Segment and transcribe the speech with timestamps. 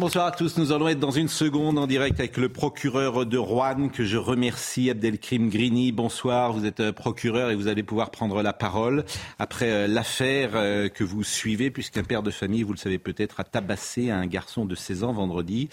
[0.00, 3.38] Bonsoir à tous, nous allons être dans une seconde en direct avec le procureur de
[3.38, 5.92] Rouen que je remercie, Abdelkrim Grini.
[5.92, 9.04] Bonsoir, vous êtes euh, procureur et vous allez pouvoir prendre la parole
[9.38, 13.38] après euh, l'affaire euh, que vous suivez puisqu'un père de famille, vous le savez peut-être,
[13.38, 15.68] a tabassé un garçon de 16 ans vendredi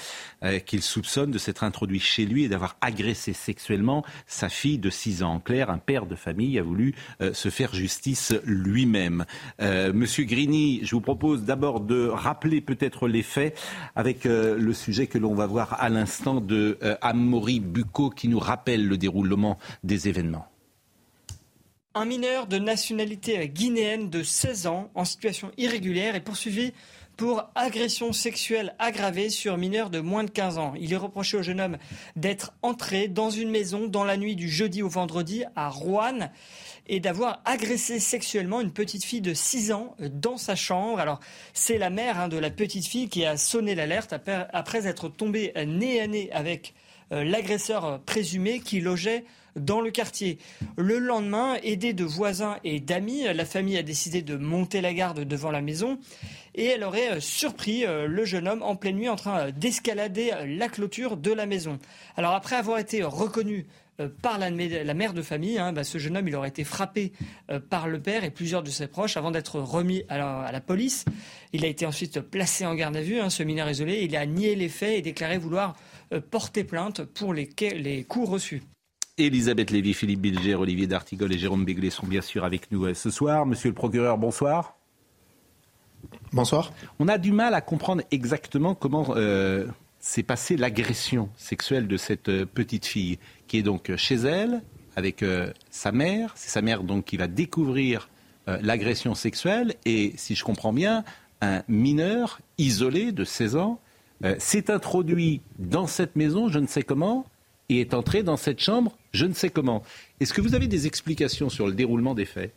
[0.66, 5.24] qu'il soupçonne de s'être introduit chez lui et d'avoir agressé sexuellement sa fille de 6
[5.24, 5.34] ans.
[5.34, 6.94] En clair, un père de famille a voulu
[7.34, 9.26] se faire justice lui-même.
[9.60, 13.58] Monsieur Grini, je vous propose d'abord de rappeler peut-être les faits
[13.96, 18.09] avec avec euh, le sujet que l'on va voir à l'instant de euh, Amaury Bucco
[18.09, 20.48] qui nous rappelle le déroulement des événements.
[21.95, 26.73] Un mineur de nationalité guinéenne de 16 ans en situation irrégulière est poursuivi
[27.22, 30.74] pour agression sexuelle aggravée sur mineur de moins de 15 ans.
[30.80, 31.78] Il est reproché au jeune homme
[32.16, 36.32] d'être entré dans une maison dans la nuit du jeudi au vendredi à Rouen
[36.88, 41.00] et d'avoir agressé sexuellement une petite fille de 6 ans dans sa chambre.
[41.00, 41.20] Alors,
[41.54, 44.16] c'est la mère hein, de la petite fille qui a sonné l'alerte
[44.52, 46.74] après, être tombée nez à nez avec
[47.12, 50.37] l'agresseur présumé qui logeait dans le quartier.
[50.77, 55.26] Le lendemain, aidée de voisins et d'amis, la famille a décidé de monter la garde
[55.26, 55.99] devant la maison
[56.55, 60.70] et elle aurait euh, surpris le jeune homme en pleine nuit en train d'escalader la
[60.70, 61.79] clôture de la maison.
[62.15, 63.67] Alors après avoir été reconnu
[64.01, 65.57] euh, par la, mère de famille.
[65.57, 67.12] Hein, bah, ce jeune homme, il aurait été frappé
[67.50, 71.06] euh, par le père et plusieurs de ses proches avant d'être remis à la, police.
[71.53, 74.01] Il a été ensuite placé en garde à vue, hein, ce mineur isolé.
[74.03, 75.73] Il a nié les faits et déclaré vouloir euh,
[76.19, 78.63] porter plainte pour les, les coups reçus.
[79.17, 83.09] Elisabeth Lévy, Philippe Bilger, Olivier D'Artigol et Jérôme Béglé sont bien sûr avec nous ce
[83.09, 83.45] soir.
[83.45, 84.77] Monsieur le procureur, bonsoir.
[86.33, 86.73] Bonsoir.
[87.00, 89.13] On a du mal à comprendre exactement comment
[90.00, 94.63] s'est passée l'agression sexuelle de cette petite fille qui est donc chez elle
[94.95, 96.33] avec euh, sa mère.
[96.35, 98.09] C'est sa mère donc qui va découvrir
[98.47, 101.03] euh, l'agression sexuelle et, si je comprends bien,
[101.41, 103.79] un mineur isolé de 16 ans
[104.23, 107.25] euh, s'est introduit dans cette maison, je ne sais comment,
[107.69, 109.83] et est entré dans cette chambre, je ne sais comment.
[110.19, 112.53] Est-ce que vous avez des explications sur le déroulement des faits?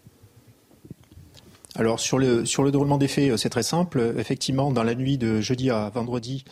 [1.77, 4.15] Alors sur le, sur le déroulement des faits, c'est très simple.
[4.17, 6.45] Effectivement, dans la nuit de jeudi à vendredi,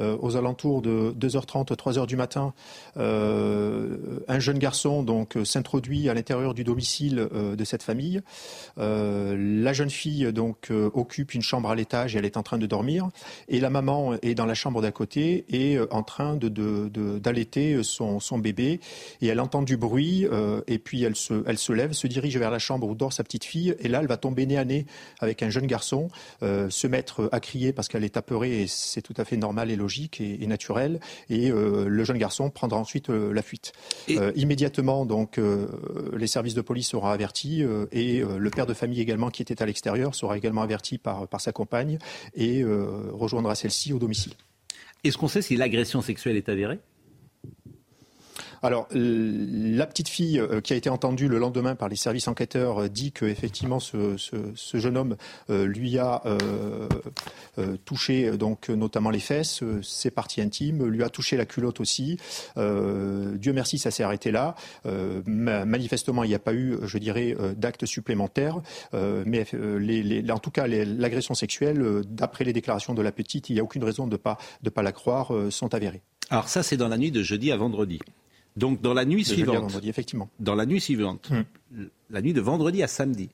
[0.00, 2.54] euh, aux alentours de 2h30, 3h du matin,
[2.96, 8.20] euh, un jeune garçon donc s'introduit à l'intérieur du domicile euh, de cette famille.
[8.76, 12.66] la jeune fille donc occupe une chambre à l'étage et elle est en train de
[12.66, 13.08] dormir.
[13.48, 16.48] Et la maman est dans la chambre d'à côté et en train de,
[17.18, 18.80] d'allaiter son, son, bébé.
[19.20, 20.26] Et elle entend du bruit
[20.66, 23.24] et puis elle se, elle se lève, se dirige vers la chambre où dort sa
[23.24, 23.74] petite fille.
[23.80, 24.86] Et là, elle va tomber nez à nez
[25.20, 26.08] avec un jeune garçon,
[26.40, 29.76] se mettre à crier parce qu'elle est apeurée et c'est tout à fait normal et
[29.76, 29.89] logique
[30.20, 31.00] et, naturel.
[31.28, 33.72] Et euh, le jeune garçon prendra ensuite euh, la fuite.
[34.10, 35.40] Euh, immédiatement, donc,
[36.16, 39.66] les services de police seront avertis et le père de famille également qui était à
[39.66, 41.98] l'extérieur sera également averti par, par sa compagne
[42.34, 42.64] et
[43.12, 44.32] rejoindra celle-ci au domicile.
[45.04, 46.78] Est-ce qu'on sait si l'agression sexuelle est avérée?
[48.62, 52.82] Alors, la petite fille euh, qui a été entendue le lendemain par les services enquêteurs
[52.82, 54.16] euh, dit que effectivement ce,
[54.74, 55.16] jeune homme
[55.48, 56.22] euh, lui a
[57.84, 62.18] touché donc notamment les fesses, ses parties intimes, lui a touché la culotte aussi.
[62.56, 64.54] Dieu merci, ça s'est arrêté là.
[65.26, 68.60] manifestement, il n'y a pas eu, je dirais, d'actes supplémentaires.
[68.92, 69.46] mais
[70.30, 73.84] en tout cas, l'agression sexuelle, d'après les déclarations de la petite, il n'y a aucune
[73.84, 74.38] raison de ne pas,
[74.74, 76.02] pas la croire, sont avérées.
[76.30, 78.00] Alors ça, c'est dans la nuit de jeudi à vendredi.
[78.60, 80.28] Donc dans la nuit suivante, effectivement.
[80.38, 81.84] Dans la nuit suivante, hmm.
[82.10, 83.30] la nuit de vendredi à samedi,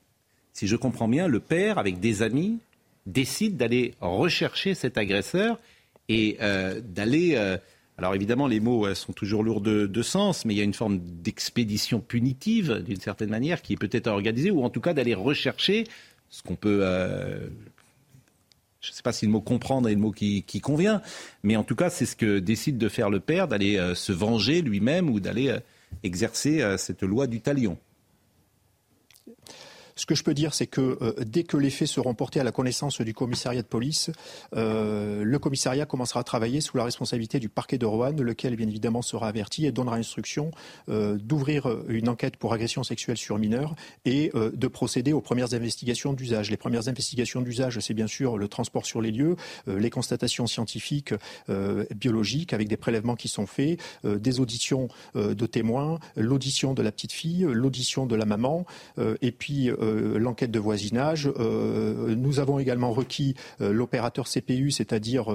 [0.53, 2.59] si je comprends bien, le père, avec des amis,
[3.05, 5.59] décide d'aller rechercher cet agresseur
[6.07, 7.33] et euh, d'aller.
[7.35, 7.57] Euh,
[7.97, 10.73] alors évidemment, les mots euh, sont toujours lourds de, sens, mais il y a une
[10.73, 15.13] forme d'expédition punitive, d'une certaine manière, qui est peut-être organisée, ou en tout cas d'aller
[15.13, 15.83] rechercher
[16.29, 16.85] ce qu'on peut
[18.87, 21.01] je ne sais pas si le mot comprendre est le mot qui, convient,
[21.43, 24.13] mais en tout cas, c'est ce que décide de faire le père, d'aller euh, se
[24.13, 25.59] venger lui-même ou d'aller euh,
[26.03, 27.77] exercer euh, cette loi du talion.
[29.97, 32.51] Ce que je peux dire, c'est que dès que les faits seront portés à la
[32.51, 34.11] connaissance du commissariat de police,
[34.53, 39.01] le commissariat commencera à travailler sous la responsabilité du parquet de Roanne, lequel bien évidemment
[39.01, 40.51] sera averti et donnera instruction
[40.87, 46.51] d'ouvrir une enquête pour agression sexuelle sur mineur et de procéder aux premières investigations d'usage.
[46.51, 49.35] Les premières investigations d'usage, c'est bien sûr le transport sur les lieux,
[49.65, 51.15] les constatations scientifiques,
[51.95, 57.13] biologiques, avec des prélèvements qui sont faits, des auditions de témoins, l'audition de la petite
[57.13, 58.65] fille, l'audition de la maman,
[59.21, 61.27] et puis l'enquête de voisinage.
[61.27, 65.25] nous avons également requis l'opérateur CPU, c'est-à-dire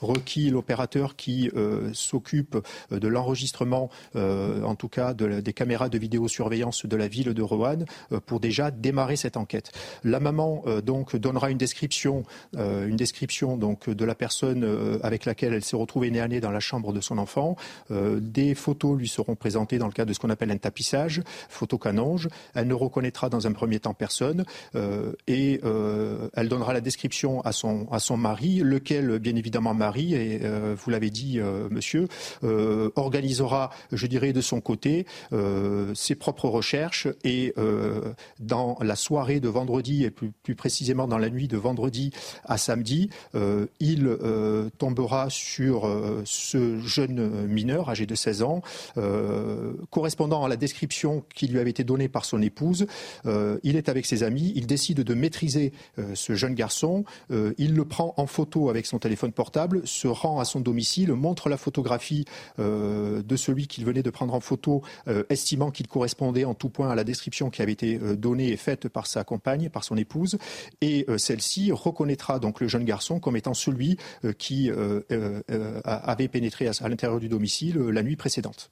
[0.00, 1.50] requis l'opérateur qui
[1.92, 2.56] s'occupe
[2.90, 7.86] de l'enregistrement, en tout cas des caméras de vidéosurveillance de la ville de Roanne,
[8.26, 9.72] pour déjà démarrer cette enquête.
[10.04, 12.24] La maman donc donnera une description,
[12.56, 16.60] une description donc de la personne avec laquelle elle s'est retrouvée à nez dans la
[16.60, 17.56] chambre de son enfant.
[17.90, 21.78] des photos lui seront présentées dans le cadre de ce qu'on appelle un tapissage, photo
[21.78, 22.28] canonge.
[22.54, 24.44] Elle ne reconnaîtra dans un premier temps personne
[25.26, 25.60] et
[26.34, 30.40] elle donnera la description à son, à son mari, lequel, bien évidemment, mari, et
[30.76, 31.40] vous l'avez dit,
[31.70, 32.08] monsieur,
[32.42, 35.06] organisera, je dirais, de son côté
[35.94, 37.54] ses propres recherches et
[38.40, 42.12] dans la soirée de vendredi et plus, précisément dans la nuit de vendredi
[42.44, 48.62] à samedi, euh, il euh, tombera sur euh, ce jeune mineur âgé de 16 ans,
[49.90, 52.86] correspondant à la description qui lui avait été donnée par son épouse.
[53.24, 55.72] Il est avec ses amis, il décide de maîtriser
[56.14, 60.44] ce jeune garçon, il le prend en photo avec son téléphone portable, se rend à
[60.44, 62.24] son domicile, montre la photographie
[62.58, 64.82] de celui qu'il venait de prendre en photo,
[65.28, 68.88] estimant qu'il correspondait en tout point à la description qui avait été donnée et faite
[68.88, 70.38] par sa compagne, par son épouse,
[70.80, 75.02] et euh, celle-ci reconnaîtra donc le jeune garçon comme étant celui euh, qui euh,
[75.84, 78.70] avait pénétré à l'intérieur du domicile la nuit précédente.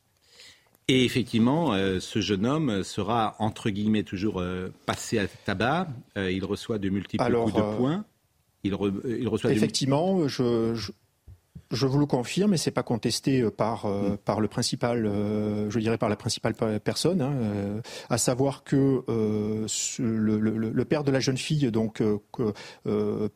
[0.91, 4.43] Et effectivement, ce jeune homme sera, entre guillemets, toujours
[4.87, 5.87] passé à tabac.
[6.17, 8.05] il reçoit de multiples coups de poing.
[8.63, 10.93] Il, reçoit effectivement, je, je
[11.87, 14.17] vous le confirme, et c'est pas contesté euh, par euh, mm.
[14.19, 17.33] par le principal, euh, je dirais par la principale personne, hein,
[18.09, 22.03] à savoir que le, le, père de la jeune fille donc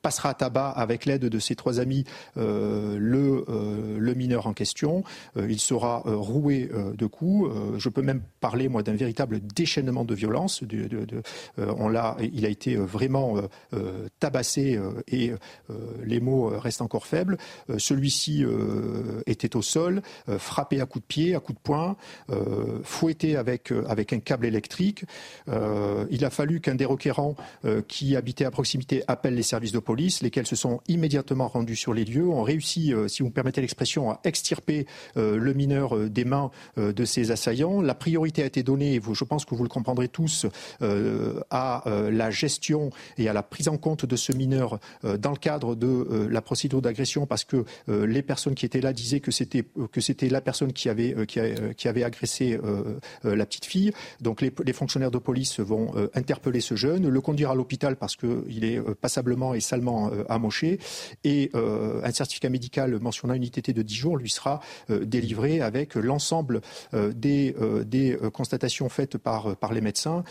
[0.03, 2.05] passera à tabac avec l'aide de ses trois amis
[2.37, 3.45] le
[3.99, 5.05] le mineur en question.
[5.37, 7.51] il sera roué de coups.
[7.79, 10.63] je peux même parler moi d'un véritable déchaînement de violence.
[10.63, 11.23] De, de, de
[11.57, 13.37] on l'a, il a été vraiment
[14.19, 15.33] tabassé et
[16.03, 17.37] les mots restent encore faibles.
[17.79, 21.97] Celui-ci euh, était au sol, euh, frappé à coups de pied, à coups de poing,
[22.31, 25.05] euh, fouetté avec, avec un câble électrique.
[26.11, 27.37] il a fallu qu'un des requérants
[27.89, 31.95] qui habitait à proximité appelle les services de police, lesquels se sont immédiatement rendus sur
[31.95, 34.87] les lieux, ont réussi, si vous me permettez l'expression, à extirper
[35.17, 37.81] le mineur des mains de ses assaillants.
[37.81, 40.47] La priorité a été donnée, je pense que vous le comprendrez tous,
[40.81, 45.75] à la gestion et à la prise en compte de ce mineur dans le cadre
[45.75, 47.65] de la procédure d'agression parce que
[48.15, 51.27] les personnes qui étaient là disaient que c'était que c'était la personne qui avait euh,
[51.37, 53.93] euh, qui, avait agressé euh, la petite fille.
[54.21, 58.65] Donc les, fonctionnaires de police vont interpeller ce jeune, le conduire à l'hôpital parce qu'il
[58.65, 60.79] est passablement et salement amoché,
[61.25, 66.61] et un certificat médical mentionnant une ITT de 10 jours lui sera délivré avec l'ensemble
[66.93, 70.25] des, des constatations faites par, par les médecins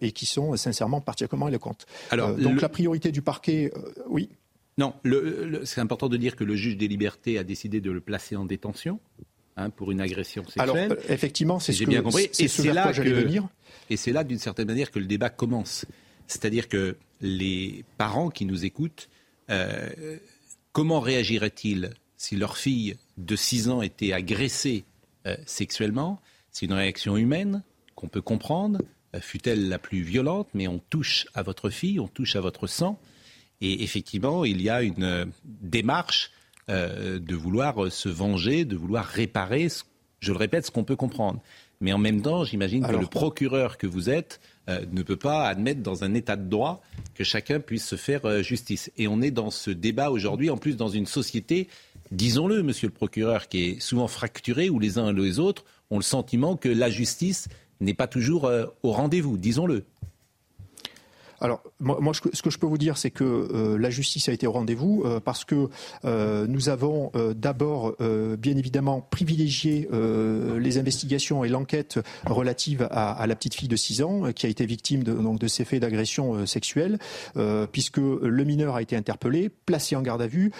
[0.00, 1.86] et qui sont sincèrement particulièrement éloquentes.
[2.10, 3.72] Alors, donc la priorité du parquet,
[4.08, 4.28] oui.
[4.78, 4.94] Non,
[5.64, 8.44] c'est important de dire que le juge des libertés a décidé de le placer en
[8.44, 9.00] détention
[9.56, 10.62] hein, pour une agression sexuelle.
[10.62, 12.28] Alors, euh, effectivement, c'est ce que j'ai bien compris.
[12.38, 13.48] Et c'est là que, venir.
[13.88, 15.86] Et c'est là, d'une certaine manière, que le débat commence.
[16.26, 19.08] C'est-à-dire que les parents qui nous écoutent,
[19.48, 20.18] euh,
[20.72, 24.84] comment réagiraient-ils si leur fille de 6 ans était agressée
[25.26, 26.20] euh, sexuellement?
[26.50, 27.62] C'est une réaction humaine
[27.94, 28.82] qu'on peut comprendre,
[29.20, 32.98] fut-elle la plus violente, mais on touche à votre fille, on touche à votre sang.
[33.60, 36.30] Et effectivement, il y a une euh, démarche
[36.68, 39.68] euh, de vouloir se venger, de vouloir réparer,
[40.20, 41.40] je le répète, ce qu'on peut comprendre.
[41.80, 45.46] Mais en même temps, j'imagine que le procureur que vous êtes euh, ne peut pas
[45.46, 46.82] admettre dans un état de droit
[47.14, 48.90] que chacun puisse se faire justice.
[48.96, 51.68] Et on est dans ce débat aujourd'hui, en plus dans une société,
[52.12, 55.98] disons-le, monsieur le procureur, qui est souvent fracturée, où les uns et les autres ont
[55.98, 57.48] le sentiment que la justice
[57.80, 58.50] n'est pas toujours
[58.82, 59.84] au rendez-vous, disons-le.
[61.40, 64.46] Alors, moi, ce que je peux vous dire, c'est que euh, la justice a été
[64.46, 65.68] au rendez-vous euh, parce que
[66.04, 67.96] euh, nous avons d'abord,
[68.38, 74.32] bien évidemment, privilégié les investigations et l'enquête relative à, la petite fille de 6 ans
[74.32, 76.98] qui a été victime de, donc, de ces faits d'agression sexuelle,
[77.72, 80.52] puisque le mineur a été interpellé, placé en garde à vue.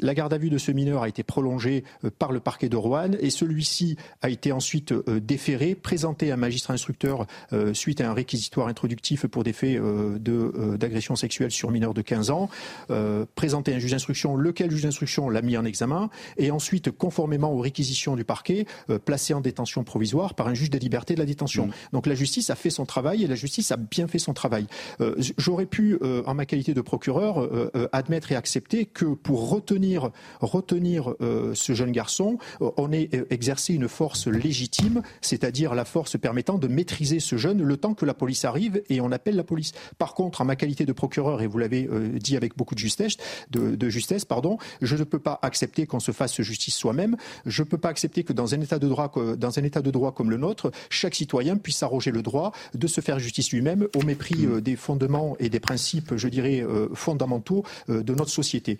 [0.00, 1.84] La garde à vue de ce mineur a été prolongée
[2.18, 6.74] par le parquet de Roanne et celui-ci a été ensuite déféré, présenté à un magistrat
[6.74, 7.26] instructeur
[7.72, 10.18] suite à un réquisitoire introductif pour des faits euh,
[10.76, 12.48] d'agression sexuelle sur mineur de 15 ans,
[12.90, 17.52] euh, présenter un juge d'instruction, lequel juge d'instruction l'a mis en examen, et ensuite, conformément
[17.52, 21.20] aux réquisitions du parquet, euh, placé en détention provisoire par un juge des libertés de
[21.20, 21.66] la détention.
[21.66, 21.72] Mmh.
[21.92, 24.66] Donc la justice a fait son travail et la justice a bien fait son travail.
[25.38, 27.48] J'aurais pu, en ma qualité de procureur,
[27.92, 30.10] admettre et accepter que pour retenir,
[30.40, 31.14] retenir
[31.54, 37.20] ce jeune garçon, on ait exercé une force légitime, c'est-à-dire la force permettant de maîtriser
[37.20, 39.72] ce jeune le temps que la police arrive et on appelle la police.
[39.98, 42.80] Par contre, en ma qualité de procureur, et vous l'avez euh, dit avec beaucoup de
[42.80, 43.16] justesse,
[43.50, 47.16] de, justesse, pardon, je ne peux pas accepter qu'on se fasse justice soi-même.
[47.46, 49.90] Je ne peux pas accepter que dans un état de droit, dans un état de
[49.90, 53.88] droit comme le nôtre, chaque citoyen puisse s'arroger le droit de se faire justice lui-même
[53.96, 58.78] au mépris euh, des fondements et des principes, je dirais, euh, fondamentaux de notre société.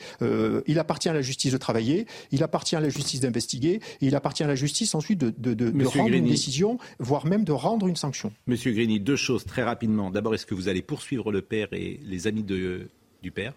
[0.67, 4.15] il appartient à la justice de travailler, il appartient à la justice d'investiguer, et il
[4.15, 8.33] appartient à la justice ensuite de, rendre une décision, voire même de rendre une sanction.
[8.47, 10.11] Monsieur Grigny, deux choses très rapidement.
[10.11, 12.89] D'abord, est-ce que vous allez poursuivre le père et les amis de,
[13.23, 13.53] du père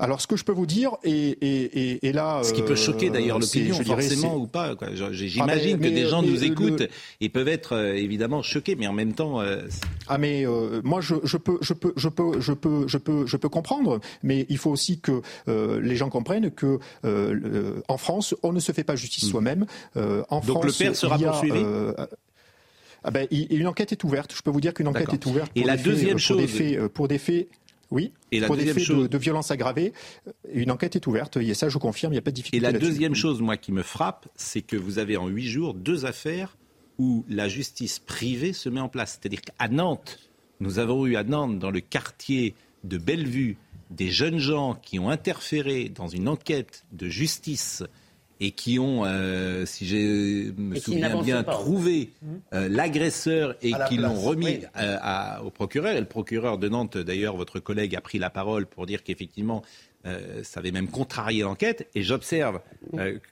[0.00, 2.40] alors, ce que je peux vous dire, et, et, là...
[2.42, 4.74] Ce qui peut choquer d'ailleurs euh, l'opinion, forcément ou pas.
[5.12, 6.84] J'imagine ah, que des gens nous écoutent
[7.20, 9.42] et peuvent être euh, évidemment choqués, mais en même temps...
[9.42, 9.60] Euh,
[10.08, 10.46] ah mais
[10.82, 14.00] moi, je, je, peux, je, peux, je, peux, je, peux, je, peux, je peux comprendre,
[14.22, 16.78] mais il faut aussi que les gens comprennent que
[17.86, 19.30] en France, on ne se fait pas justice hmm.
[19.30, 19.66] soi-même.
[19.96, 21.62] en Donc le père sera poursuivi?
[23.04, 24.34] Ah ben, une enquête est ouverte.
[24.34, 25.50] Je peux vous dire qu'une enquête est ouverte.
[25.54, 27.48] Et la deuxième chose, pour des faits, pour des faits
[27.90, 29.92] oui, et pour des faits de, de, violence aggravée,
[30.52, 31.36] une enquête est ouverte.
[31.38, 32.64] Et ça, je confirme, il n'y a pas de difficulté.
[32.64, 35.74] Et la deuxième chose, moi, qui me frappe, c'est que vous avez en huit jours
[35.74, 36.56] deux affaires
[36.98, 39.18] où la justice privée se met en place.
[39.20, 40.18] C'est-à-dire qu'à Nantes,
[40.60, 42.54] nous avons eu à Nantes, dans le quartier
[42.84, 43.56] de Bellevue,
[43.90, 47.82] des jeunes gens qui ont interféré dans une enquête de justice
[48.40, 52.26] et qui ont, euh, si je me souviens bien, trouvé mmh.
[52.54, 55.94] euh, l'agresseur et qui l'ont remis euh, au procureur.
[55.94, 59.62] Et le procureur de Nantes, d'ailleurs, votre collègue a pris la parole pour dire qu'effectivement,
[60.42, 61.88] ça avait même contrarié l'enquête.
[61.94, 62.60] Et j'observe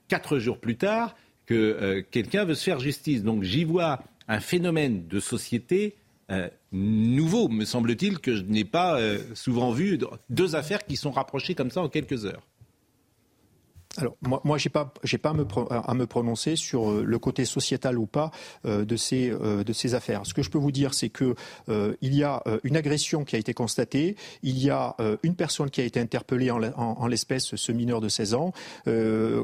[0.09, 3.23] quatre jours plus tard que quelqu'un veut se faire justice.
[3.23, 5.97] Donc j'y vois un phénomène de société
[6.73, 9.01] nouveau, me semble-t-il, que je n'ai pas
[9.33, 9.99] souvent vu.
[10.29, 12.43] Deux affaires qui sont rapprochées comme ça en quelques heures.
[13.99, 17.19] Alors moi, moi j'ai pas, j'ai pas à me, à me, prononcer sur euh, le
[17.19, 18.31] côté sociétal ou pas
[18.65, 20.23] euh, de ces euh, de ces affaires.
[20.25, 21.35] Ce que je peux vous dire, c'est que
[22.01, 25.81] il y a une agression qui a été constatée, il y a une personne qui
[25.81, 28.53] a été interpellée en, en, l'espèce, ce mineur de 16 ans,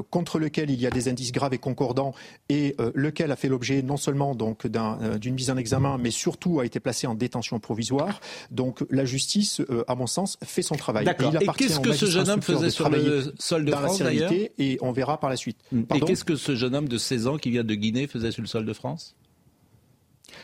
[0.09, 2.13] contre lequel il y a des indices graves et concordants,
[2.49, 6.65] et lequel a fait l'objet non seulement donc d'une mise en examen, mais surtout a
[6.65, 8.21] été placé en détention provisoire.
[8.51, 11.05] Donc la justice, à mon sens, fait son travail.
[11.05, 11.33] D'accord.
[11.41, 14.31] Et, qu'est-ce que ce jeune homme faisait sur le sol de France d'ailleurs?
[14.57, 15.57] Et on verra par la suite.
[15.93, 18.41] et qu'est-ce que ce jeune homme de 16 ans qui vient de Guinée faisait sur
[18.41, 19.15] le sol de France?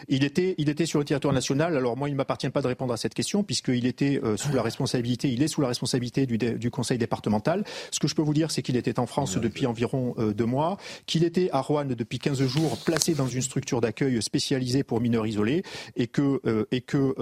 [0.08, 1.76] Il était, il était sur le territoire national.
[1.78, 4.54] Alors moi, il ne m'appartient pas de répondre à cette question puisqu'il était euh, sous
[4.54, 7.64] la responsabilité, il est sous la responsabilité du, du, conseil départemental.
[7.92, 10.46] Ce que je peux vous dire, c'est qu'il était en France depuis environ euh, deux
[10.46, 15.02] mois, qu'il était à Rouen depuis 15 jours, placé dans une structure d'accueil spécialisée pour
[15.02, 15.64] mineurs isolés,
[15.96, 17.16] et que, euh, et que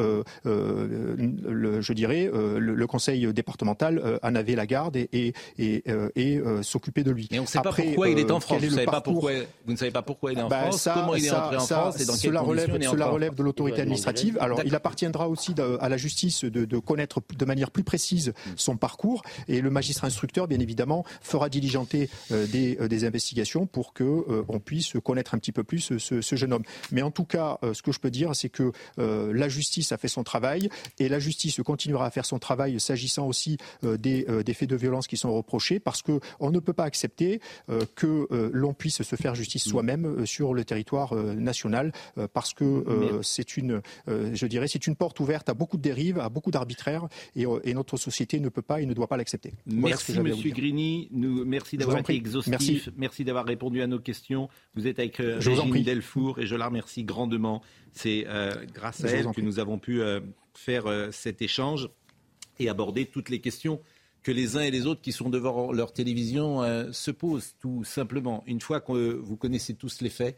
[0.45, 5.83] le, je dirais, le, conseil départemental en avait la garde et, et, et,
[6.15, 7.27] et s'occupait de lui.
[7.31, 8.61] Mais on ne sait pas pourquoi il est en France.
[8.61, 9.31] Vous, savez pas pourquoi,
[9.65, 11.65] vous ne savez pas pourquoi il est en bah, France, comment il est entré en
[11.65, 14.37] France et dans quelles cela relève de l'autorité administrative.
[14.39, 19.21] Alors, il appartiendra aussi à la justice de, connaître de manière plus précise son parcours.
[19.47, 24.43] Et le magistrat instructeur, bien évidemment, fera diligenter euh, euh, des, investigations pour que euh,
[24.49, 26.63] on puisse connaître un petit peu plus ce, jeune homme.
[26.91, 30.07] Mais en tout cas, ce que je peux dire, c'est que la justice a fait
[30.07, 34.75] son travail et la justice continuera à faire son travail s'agissant aussi des, faits de
[34.75, 37.41] violence qui sont reprochés, parce que on ne peut pas accepter
[37.95, 41.91] que l'on puisse se faire justice soi-même sur le territoire national,
[42.33, 45.81] parce que euh, c'est une, euh, je dirais, c'est une porte ouverte à beaucoup de
[45.81, 49.17] dérives, à beaucoup d'arbitraires, et, euh, notre société ne peut pas et ne doit pas
[49.17, 49.53] l'accepter.
[49.65, 51.07] Merci, Monsieur Grigny.
[51.11, 52.89] Nous, merci d'avoir été exhaustif.
[52.97, 54.49] Merci, d'avoir répondu à nos questions.
[54.75, 57.61] Vous êtes avec Régine Delfour et je la remercie grandement.
[57.93, 58.25] C'est
[58.73, 60.01] grâce à elle que nous avons pu
[60.53, 61.89] faire cet échange
[62.59, 63.79] et aborder toutes les questions
[64.21, 68.43] que les uns et les autres qui sont devant leur télévision se posent, tout simplement.
[68.47, 70.37] Une fois que vous connaissez tous les faits,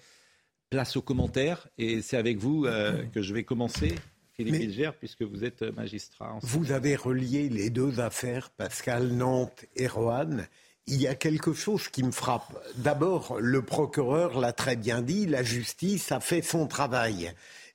[0.71, 3.93] place aux commentaires et c'est avec vous euh, que je vais commencer.
[4.33, 6.39] Philippe Bilger, puisque vous êtes magistrat.
[6.41, 10.47] Vous avez relié les deux affaires, Pascal, Nantes et Roanne.
[10.87, 12.57] Il y a quelque chose qui me frappe.
[12.77, 17.33] D'abord, le procureur l'a très bien dit, la justice a fait son travail.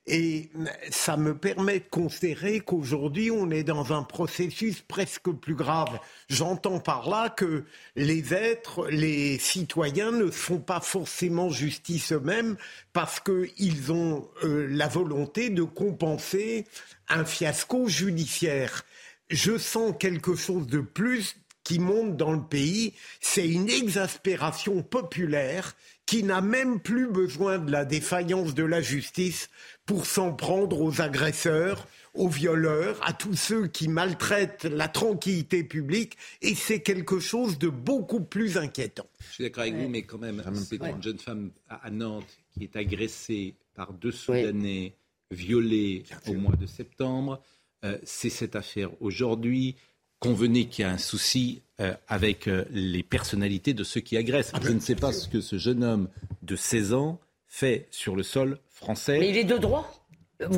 [0.09, 0.49] Et
[0.89, 5.99] ça me permet de considérer qu'aujourd'hui, on est dans un processus presque plus grave.
[6.29, 7.65] J'entends par là que
[7.97, 12.55] les êtres, les citoyens ne font pas forcément justice eux-mêmes
[12.93, 16.65] parce qu'ils ont euh, la volonté de compenser
[17.09, 18.85] un fiasco judiciaire.
[19.29, 21.35] Je sens quelque chose de plus
[21.65, 25.75] qui monte dans le pays, c'est une exaspération populaire
[26.07, 29.49] qui n'a même plus besoin de la défaillance de la justice
[29.85, 36.17] pour s'en prendre aux agresseurs, aux violeurs, à tous ceux qui maltraitent la tranquillité publique,
[36.41, 39.05] et c'est quelque chose de beaucoup plus inquiétant.
[39.19, 42.75] Je suis d'accord avec vous, mais quand même, une jeune femme à Nantes qui est
[42.77, 44.93] agressée par deux Soudanais,
[45.29, 47.41] violée au mois de septembre.
[47.83, 49.75] Euh, c'est cette affaire aujourd'hui
[50.19, 54.51] convenez qu'il y a un souci euh, avec euh, les personnalités de ceux qui agressent.
[54.61, 56.09] Je ne sais pas ce que ce jeune homme
[56.41, 59.19] de 16 ans fait sur le sol français.
[59.19, 59.93] Mais il est de droit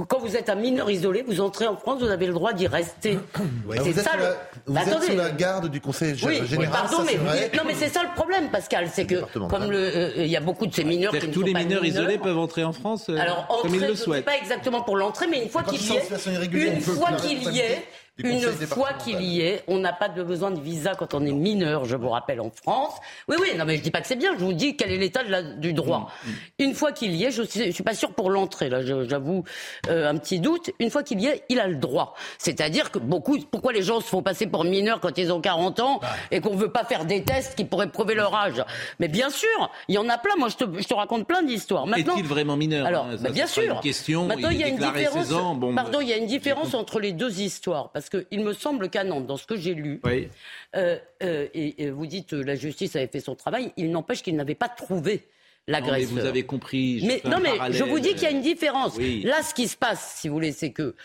[0.10, 2.68] quand vous êtes un mineur isolé, vous entrez en France, vous avez le droit d'y
[2.68, 3.18] rester.
[3.84, 4.12] c'est ça.
[4.18, 4.36] le...
[4.66, 6.48] vous êtes sous la garde du Conseil général.
[6.60, 10.28] Oui, pardon, mais non, mais c'est ça le problème, Pascal, c'est que comme euh, il
[10.28, 12.74] y a beaucoup de ces mineurs qui ne tous les mineurs, isolés peuvent entrer en
[12.74, 14.26] France Alors, comme ils le souhaitent.
[14.26, 17.86] Pas exactement pour l'entrée, mais une fois qu'il y est, une fois qu'il y est,
[18.24, 21.32] une fois qu'il y est, on n'a pas de besoin de visa quand on est
[21.32, 22.94] mineur, je vous rappelle, en France.
[23.28, 24.98] Oui, oui, non, mais je dis pas que c'est bien, je vous dis quel est
[24.98, 25.22] l'état
[25.58, 26.12] du droit.
[26.24, 26.34] Mm, mm.
[26.60, 29.44] Une fois qu'il y est, je ne suis pas sûr pour l'entrée, là, j'avoue
[29.90, 30.72] euh, un petit doute.
[30.80, 32.16] Une fois qu'il y est, il a le droit.
[32.38, 35.80] C'est-à-dire que beaucoup, pourquoi les gens se font passer pour mineurs quand ils ont 40
[35.80, 36.00] ans
[36.32, 38.64] et qu'on veut pas faire des tests qui pourraient prouver leur âge?
[39.00, 40.36] Mais bien sûr, il y en a plein.
[40.38, 41.86] Moi, je te, je te raconte plein d'histoires.
[41.96, 42.86] Est-il vraiment mineur?
[42.86, 43.76] Alors, hein, bah, bien sûr.
[43.76, 44.26] Une question.
[44.26, 45.30] Maintenant, il, y a une différence.
[45.30, 48.90] bon, pardon, il y a une différence entre les deux histoires parce qu'il me semble
[48.90, 52.96] qu'à Nantes, dans ce que j'ai lu, euh, euh, et, vous dites euh, la justice
[52.96, 55.24] avait fait son travail, il n'empêche qu'il n'avait pas trouvé
[55.68, 56.12] l'agresseur.
[56.12, 57.04] Vous avez compris.
[57.06, 58.98] mais non, mais je vous dis qu'il y a une différence.
[58.98, 60.96] Là, ce qui se passe, si vous voulez, c'est que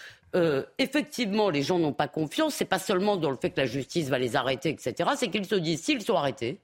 [0.79, 2.55] effectivement, les gens n'ont pas confiance.
[2.55, 5.11] C'est pas seulement dans le fait que la justice va les arrêter, etc.
[5.17, 6.59] C'est qu'ils se disent s'ils sont arrêtés.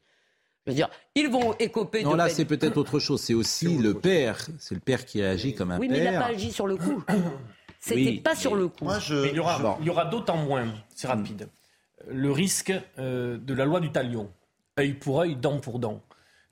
[0.67, 2.03] Je veux dire, ils vont écoper.
[2.03, 3.21] Non, là, c'est peut-être autre chose.
[3.21, 4.47] C'est aussi le père.
[4.59, 5.81] C'est le père qui a agi comme un père.
[5.81, 7.03] Oui, mais il n'a pas agi sur le coup.
[7.81, 8.87] C'était pas sur le coup.
[9.11, 11.49] il y aura, aura d'autant moins, c'est rapide,
[12.09, 14.31] le risque euh, de la loi du talion,
[14.79, 16.03] œil pour œil, dent pour dent,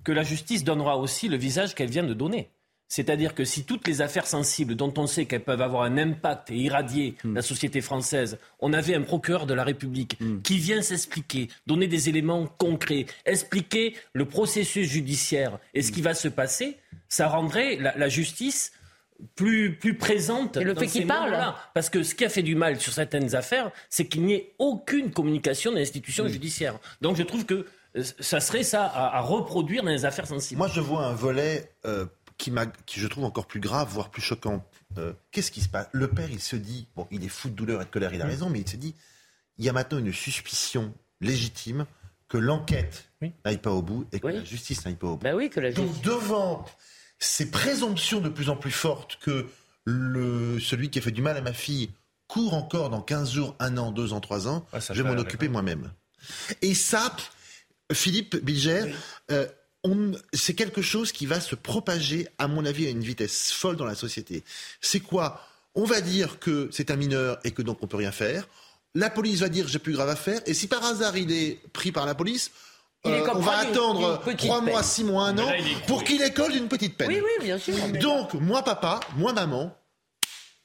[0.04, 2.50] que la justice donnera aussi le visage qu'elle vient de donner.
[2.90, 6.50] C'est-à-dire que si toutes les affaires sensibles dont on sait qu'elles peuvent avoir un impact
[6.50, 7.34] et irradier hmm.
[7.34, 10.40] la société française, on avait un procureur de la République hmm.
[10.40, 16.14] qui vient s'expliquer, donner des éléments concrets, expliquer le processus judiciaire et ce qui va
[16.14, 16.78] se passer,
[17.10, 18.72] ça rendrait la justice
[19.34, 22.54] plus, plus présente et le fait qu'il parle Parce que ce qui a fait du
[22.54, 26.78] mal sur certaines affaires, c'est qu'il n'y ait aucune communication de l'institution judiciaire.
[27.00, 30.58] Donc je trouve que euh, ça serait ça à, reproduire dans les affaires sensibles.
[30.58, 32.52] Moi, je vois un volet euh, qui,
[32.86, 34.64] qui, je trouve encore plus grave, voire plus choquant.
[34.98, 35.88] Euh, qu'est-ce qui se passe?
[35.92, 38.22] Le père, il se dit, bon, il est fou de douleur et de colère, il
[38.22, 38.94] a raison, mais il se dit,
[39.56, 41.86] il y a maintenant une suspicion légitime
[42.28, 43.10] que l'enquête
[43.44, 45.24] n'aille pas au bout et que la justice n'aille pas au bout.
[45.24, 45.86] Bah oui, que la justice...
[45.86, 46.64] Donc devant
[47.18, 49.46] ces présomptions de plus en plus fortes que
[49.84, 51.90] le, celui qui a fait du mal à ma fille
[52.26, 55.48] court encore dans 15 jours, 1 an, 2 ans, 3 ans, je vais m'en occuper
[55.48, 55.90] moi-même.
[56.62, 57.16] Et ça,
[57.92, 58.94] Philippe Bilger,
[59.30, 59.46] euh,
[60.32, 63.86] c'est quelque chose qui va se propager, à mon avis, à une vitesse folle dans
[63.86, 64.44] la société.
[64.80, 65.42] C'est quoi?
[65.74, 68.48] On va dire que c'est un mineur et que donc on peut rien faire.
[68.94, 70.40] La police va dire j'ai plus grave à faire.
[70.46, 72.50] Et si par hasard il est pris par la police,
[73.06, 75.50] euh, on va attendre trois mois, six mois, un an
[75.86, 77.08] pour qu'il école d'une petite peine.
[77.08, 77.74] Oui, oui, bien sûr.
[78.00, 79.76] Donc, moi, papa, moi, maman,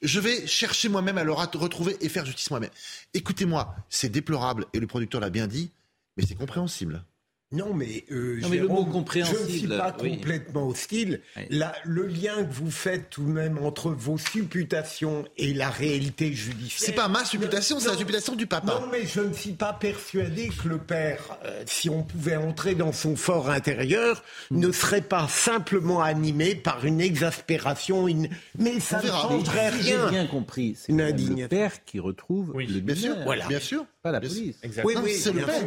[0.02, 2.70] je vais chercher moi-même à le retrouver et faire justice moi-même.
[3.14, 5.70] Écoutez-moi, c'est déplorable et le producteur l'a bien dit,
[6.16, 7.04] mais c'est compréhensible.
[7.52, 11.20] Non, mais, euh, non, mais le mot compréhensible, je ne suis pas complètement hostile.
[11.84, 16.86] le lien que vous faites tout de même entre vos supputations et la réalité judiciaire.
[16.86, 18.80] C'est pas ma supputation, c'est la supputation du papa.
[18.80, 22.74] Non, mais je ne suis pas persuadé que le père, euh, si on pouvait entrer
[22.74, 24.58] dans son fort intérieur, hmm.
[24.58, 28.08] ne serait pas simplement animé par une exaspération.
[28.08, 28.28] Une...
[28.58, 30.06] Mais ça ne changerait rien.
[30.06, 30.76] J'ai bien compris.
[30.76, 33.46] C'est le père qui retrouve le bien sûr, voilà.
[33.46, 33.86] bien sûr.
[34.02, 34.56] Pas la police.
[34.62, 35.00] Exactement.
[35.00, 35.62] Oui, oui, c'est le père.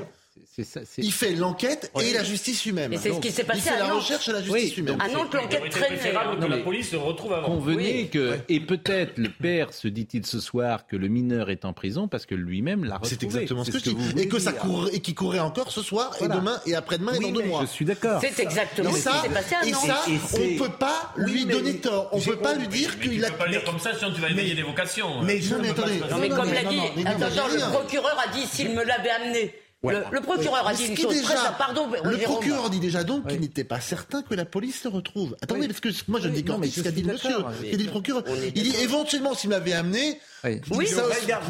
[0.97, 2.93] Il fait l'enquête et la justice humaine.
[2.93, 4.81] Et c'est ce qui s'est passé Il fait la recherche et la justice oui.
[4.81, 4.97] humaine.
[4.99, 5.97] À Nantes, l'enquête traînait.
[6.39, 7.47] que la police se retrouve avant.
[7.47, 11.73] Convenez que, et peut-être le père se dit-il ce soir que le mineur est en
[11.73, 13.17] prison parce que lui-même l'a retrouvé.
[13.19, 14.21] C'est exactement ce que, je dis.
[14.21, 17.19] Et que ça court, et qui courait encore ce soir et demain et après-demain et
[17.19, 17.61] dans deux mois.
[17.61, 18.21] Je suis d'accord.
[18.21, 19.83] C'est exactement ce qui s'est passé à Nantes.
[19.83, 20.03] Et ça,
[20.35, 22.09] on ne peut pas lui donner tort.
[22.11, 23.27] On ne peut pas lui dire qu'il a.
[23.27, 25.21] Tu peux pas dire comme ça, sinon tu vas éveiller des vocations.
[25.23, 25.99] Mais non, mais attendez.
[26.09, 29.53] Non, mais comme l'a dit, attends, le procureur a dit s'il me l'avait amené.
[29.83, 31.87] Le, procureur a dit une chose déjà, très pardon.
[32.03, 35.35] Le procureur dit déjà donc qu'il n'était pas certain que la police se retrouve.
[35.41, 37.91] Attendez, parce que moi je dis quand ce qu'a dit le monsieur, il dit le
[37.91, 38.23] procureur.
[38.55, 40.19] Il dit éventuellement s'il m'avait amené.
[40.71, 41.03] Oui, ça,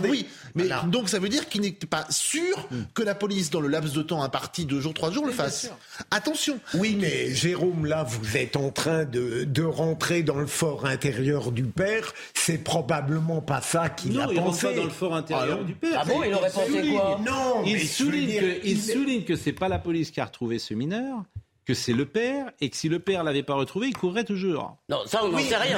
[0.04, 2.84] oui, mais donc ça veut dire qu'il n'était pas sûr hmm.
[2.94, 5.72] que la police, dans le laps de temps imparti, deux jours, trois jours, le fasse.
[6.12, 6.60] Attention.
[6.74, 11.52] Oui, mais Jérôme, là, vous êtes en train de, de rentrer dans le fort intérieur
[11.52, 12.14] du père.
[12.34, 14.74] C'est probablement pas ça qu'il a il pensé.
[14.76, 16.00] Dans le fort intérieur du père.
[16.02, 19.68] Ah bon, il aurait pensé quoi Non, il souligne, que, il souligne que c'est pas
[19.68, 21.24] la police qui a retrouvé ce mineur,
[21.68, 24.78] que c'est le père et que si le père l'avait pas retrouvé, il courrait toujours.
[24.88, 25.78] Non, ça on n'en sait rien.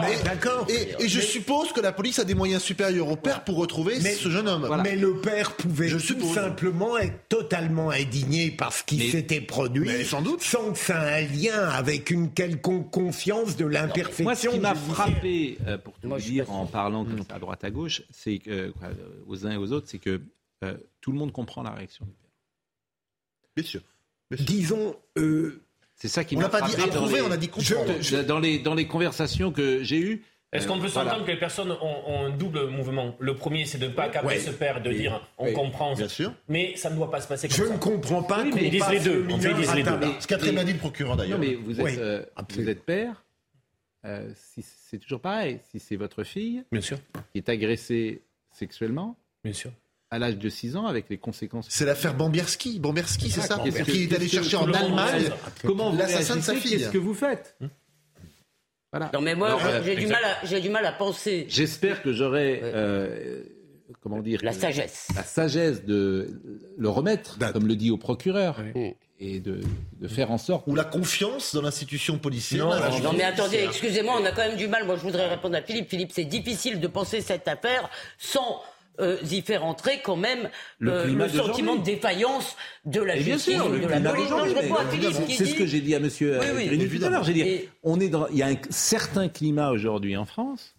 [0.00, 0.66] Mais, d'accord.
[0.70, 4.30] Et, je suppose que la police a des moyens supérieurs au père pour retrouver ce
[4.30, 4.80] jeune homme.
[4.82, 10.06] Mais le père pouvait je tout simplement être totalement indigné par ce qui s'était produit,
[10.06, 14.24] sans doute, sans que ça ait un lien avec une quelconque confiance de l'imperfection.
[14.24, 17.62] Moi, ce qui m'a frappé, euh, pour tout dire, en parlant comme ça à droite
[17.62, 18.72] à gauche, c'est que euh,
[19.26, 20.22] aux uns et aux autres, c'est que
[20.64, 22.30] euh, tout le monde comprend la réaction du père.
[23.54, 23.82] Bien sûr.
[24.30, 24.96] Disons.
[25.18, 25.62] Euh,
[25.94, 28.24] c'est ça qui On n'a pas dit approuver, on a dit comprendre.
[28.24, 30.24] Dans, les, dans les conversations que j'ai eues.
[30.52, 33.16] Est-ce qu'on peut s'entendre que les personnes ont, un double mouvement?
[33.18, 35.94] Le premier, c'est de ne pas accabler ce père, de dire on comprend.
[35.94, 36.32] Bien sûr.
[36.48, 37.72] Mais ça ne doit pas se passer comme Je ça.
[37.72, 39.26] ne comprends pas qu'on ils disent les deux.
[39.28, 39.90] On disent les deux.
[40.20, 41.38] Ce qu'a très bien dit le procureur d'ailleurs.
[41.38, 43.24] Non, mais vous êtes, euh, vous êtes père.
[44.04, 45.58] Euh, si, c'est toujours pareil.
[45.70, 46.98] Si c'est votre fille bien sûr.
[47.32, 49.72] qui est agressée sexuellement, bien sûr
[50.16, 51.66] à l'âge de 6 ans avec les conséquences.
[51.68, 52.80] C'est l'affaire Bambierski.
[52.80, 55.30] Bambierski, c'est ça Qui est allé chercher en Allemagne
[55.62, 56.78] comment l'assassin de sa fille.
[56.78, 57.66] Qu'est-ce que vous faites hmm
[58.92, 59.10] voilà.
[59.12, 61.44] Non mais moi j'ai du mal à j'ai du mal à penser.
[61.50, 63.42] J'espère que j'aurai euh,
[64.00, 65.08] comment dire la sagesse.
[65.14, 66.40] La sagesse de
[66.78, 68.60] le remettre, comme le dit au procureur.
[68.74, 68.92] Hmm.
[69.18, 69.62] Et de,
[69.98, 70.66] de, faire en sorte.
[70.66, 72.66] Ou la confiance dans l'institution policière.
[72.66, 74.84] Non, non mais attendez, excusez-moi, on a quand même du mal.
[74.84, 75.88] Moi, je voudrais répondre à Philippe.
[75.88, 78.60] Philippe, c'est difficile de penser cette affaire sans
[79.00, 83.86] euh, y faire entrer quand même le, euh, sentiment de défaillance de la justice, de
[83.86, 85.36] la police.
[85.36, 87.26] C'est ce que j'ai dit à Monsieur oui, oui, tout à l'heure.
[87.82, 90.74] on est dans, il y a un certain climat aujourd'hui en France.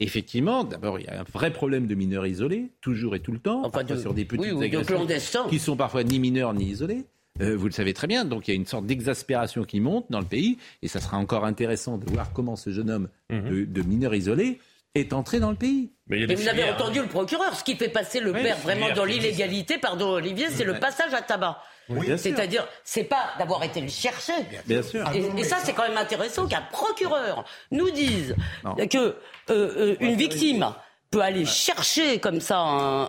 [0.00, 3.38] Effectivement, d'abord, il y a un vrai problème de mineurs isolés, toujours et tout le
[3.38, 7.04] temps, enfin, sur des petites agressions qui sont parfois ni mineurs ni isolés.
[7.40, 10.06] Euh, vous le savez très bien, donc il y a une sorte d'exaspération qui monte
[10.10, 13.48] dans le pays, et ça sera encore intéressant de voir comment ce jeune homme mhm.
[13.48, 14.58] de, de mineur isolé
[14.94, 15.92] est entré dans le pays.
[16.08, 17.54] Mais, vous avez entendu le procureur.
[17.56, 21.22] Ce qui fait passer le père vraiment dans l'illégalité, pardon Olivier, c'est le passage à
[21.22, 21.58] tabac.
[22.16, 24.32] C'est-à-dire, c'est pas d'avoir été le chercher.
[24.66, 25.04] Bien sûr.
[25.14, 28.34] Et, ça, c'est quand même intéressant qu'un procureur nous dise
[28.90, 29.14] que euh,
[29.50, 30.72] euh, une victime
[31.10, 32.58] peut aller chercher comme ça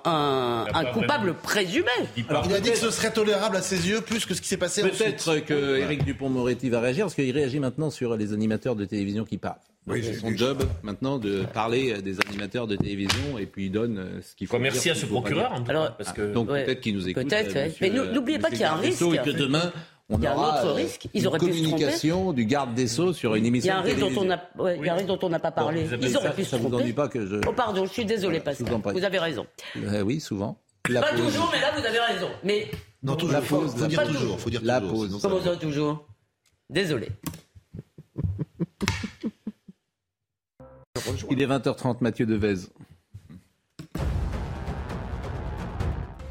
[0.03, 1.91] un, coupable présumé.
[2.29, 4.47] Alors, il a dit que ce serait tolérable à ses yeux plus que ce qui
[4.47, 8.75] s'est passé Peut-être que Éric Dupont-Moretti va réagir parce qu'il réagit maintenant sur les animateurs
[8.75, 9.59] de télévision qui parlent.
[9.91, 14.21] C'est son job maintenant de parler des animateurs de télévision et puis il donne euh,
[14.21, 14.59] ce qu'il faut.
[14.59, 15.53] Merci à ce procureur.
[15.67, 17.23] Alors, parce que donc peut-être qu'il nous écoute.
[17.23, 17.55] Peut-être.
[17.55, 19.01] Euh, mais n'oubliez pas qu'il y a un risque.
[19.01, 19.71] Et que demain
[20.09, 21.07] on il y a aura un autre risque.
[21.13, 23.73] Ils auraient communication du garde des Sceaux sur une émission.
[23.73, 25.29] Il y a un risque dont on a, il y a un risque dont on
[25.29, 25.87] n'a pas parlé.
[26.01, 26.83] ils auraient pu se tromper.
[26.83, 27.37] Vous pas que je...
[27.47, 28.81] Oh pardon, je suis désolé Pascal.
[28.83, 29.45] Vous, avez raison.
[29.77, 30.59] Euh, oui, souvent.
[30.83, 32.29] pas toujours, mais là vous avez raison.
[32.43, 32.69] Mais
[33.01, 33.33] non, toujours.
[33.33, 34.39] La pause, faut, dire toujours.
[34.39, 35.19] Faut dire la toujours, pause.
[35.21, 36.07] Comment ça toujours?
[36.69, 37.09] Désolé.
[41.31, 42.67] Il est 20h30, Mathieu Devez.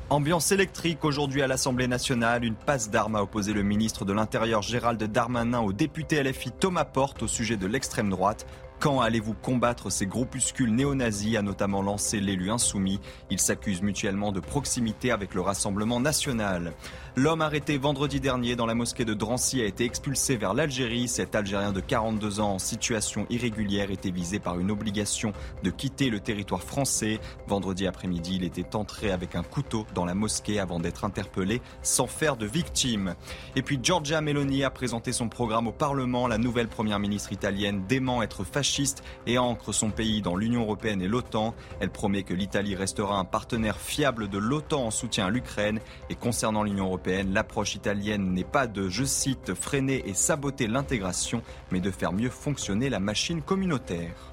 [0.09, 2.45] Ambiance électrique aujourd'hui à l'Assemblée nationale.
[2.45, 6.85] Une passe d'armes a opposé le ministre de l'Intérieur Gérald Darmanin au député LFI Thomas
[6.85, 8.47] Porte au sujet de l'extrême droite.
[8.79, 13.01] Quand allez-vous combattre ces groupuscules néo-nazis a notamment lancé l'élu insoumis.
[13.31, 16.73] Ils s'accusent mutuellement de proximité avec le Rassemblement national.
[17.15, 21.09] L'homme arrêté vendredi dernier dans la mosquée de Drancy a été expulsé vers l'Algérie.
[21.09, 26.09] Cet Algérien de 42 ans en situation irrégulière était visé par une obligation de quitter
[26.09, 27.21] le territoire français.
[27.47, 32.07] Vendredi après-midi, il était entré avec un couteau dans la mosquée avant d'être interpellé sans
[32.07, 33.15] faire de victime.
[33.57, 36.27] Et puis Giorgia Meloni a présenté son programme au Parlement.
[36.27, 41.03] La nouvelle première ministre italienne dément être fasciste et ancre son pays dans l'Union européenne
[41.03, 41.55] et l'OTAN.
[41.81, 45.79] Elle promet que l'Italie restera un partenaire fiable de l'OTAN en soutien à l'Ukraine.
[46.09, 51.43] Et concernant l'Union européenne, L'approche italienne n'est pas de, je cite, freiner et saboter l'intégration,
[51.71, 54.32] mais de faire mieux fonctionner la machine communautaire.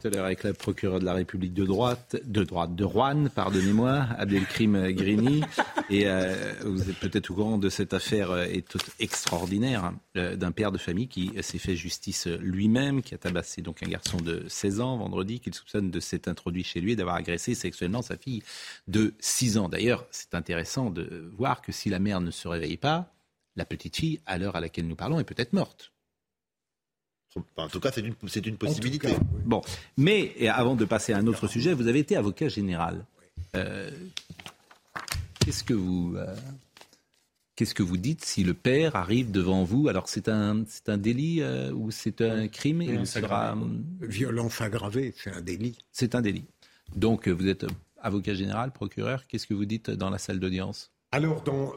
[0.00, 3.26] Tout à l'heure avec le procureur de la République de droite, de droite de Rouen,
[3.34, 5.42] pardonnez-moi, Abdelkrim Grini.
[5.90, 8.46] Et euh, vous êtes peut-être au courant de cette affaire euh,
[8.98, 13.60] extraordinaire hein, euh, d'un père de famille qui s'est fait justice lui-même, qui a tabassé
[13.60, 16.96] donc un garçon de 16 ans vendredi, qu'il soupçonne de s'être introduit chez lui et
[16.96, 18.42] d'avoir agressé sexuellement sa fille
[18.88, 19.68] de 6 ans.
[19.68, 23.12] D'ailleurs, c'est intéressant de voir que si la mère ne se réveille pas,
[23.56, 25.92] la petite fille, à l'heure à laquelle nous parlons, est peut-être morte.
[27.56, 28.14] En tout cas, c'est une,
[28.56, 29.08] possibilité.
[29.44, 29.62] Bon,
[29.96, 33.04] mais avant de passer à un autre sujet, vous avez été avocat général.
[33.56, 33.90] Euh,
[35.38, 36.34] qu'est-ce que vous euh,
[37.54, 39.88] qu'est-ce que vous dites si le père arrive devant vous?
[39.88, 42.82] Alors c'est un c'est un délit euh, ou c'est un crime?
[42.82, 43.56] Violence, sera...
[44.00, 45.78] Violence aggravée, c'est un délit.
[45.92, 46.46] C'est un délit.
[46.96, 47.64] Donc vous êtes
[48.02, 49.26] avocat général, procureur.
[49.28, 50.90] Qu'est-ce que vous dites dans la salle d'audience?
[51.12, 51.74] Alors dans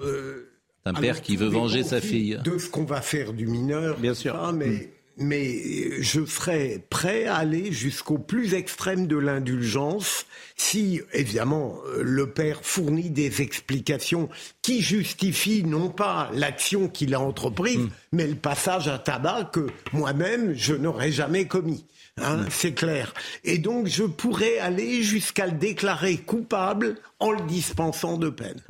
[0.85, 2.39] un père qui veut venger sa fille.
[2.43, 3.99] De ce qu'on va faire du mineur.
[3.99, 4.51] Bien sûr.
[4.51, 4.87] mais, mm.
[5.17, 12.59] Mais je serais prêt à aller jusqu'au plus extrême de l'indulgence si, évidemment, le père
[12.63, 14.29] fournit des explications
[14.61, 17.89] qui justifient non pas l'action qu'il a entreprise, mm.
[18.13, 21.85] mais le passage à tabac que moi-même je n'aurais jamais commis.
[22.17, 22.47] Hein, mm.
[22.49, 23.13] C'est clair.
[23.43, 28.61] Et donc je pourrais aller jusqu'à le déclarer coupable en le dispensant de peine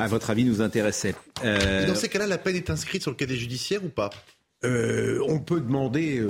[0.00, 1.14] à votre avis, nous intéressait.
[1.44, 4.10] Euh, dans ces cas-là, la peine est inscrite sur le cadet judiciaire ou pas?
[4.64, 6.18] Euh, On peut demander.
[6.18, 6.28] Euh,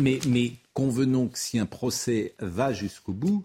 [0.00, 3.44] mais, mais convenons que si un procès va jusqu'au bout,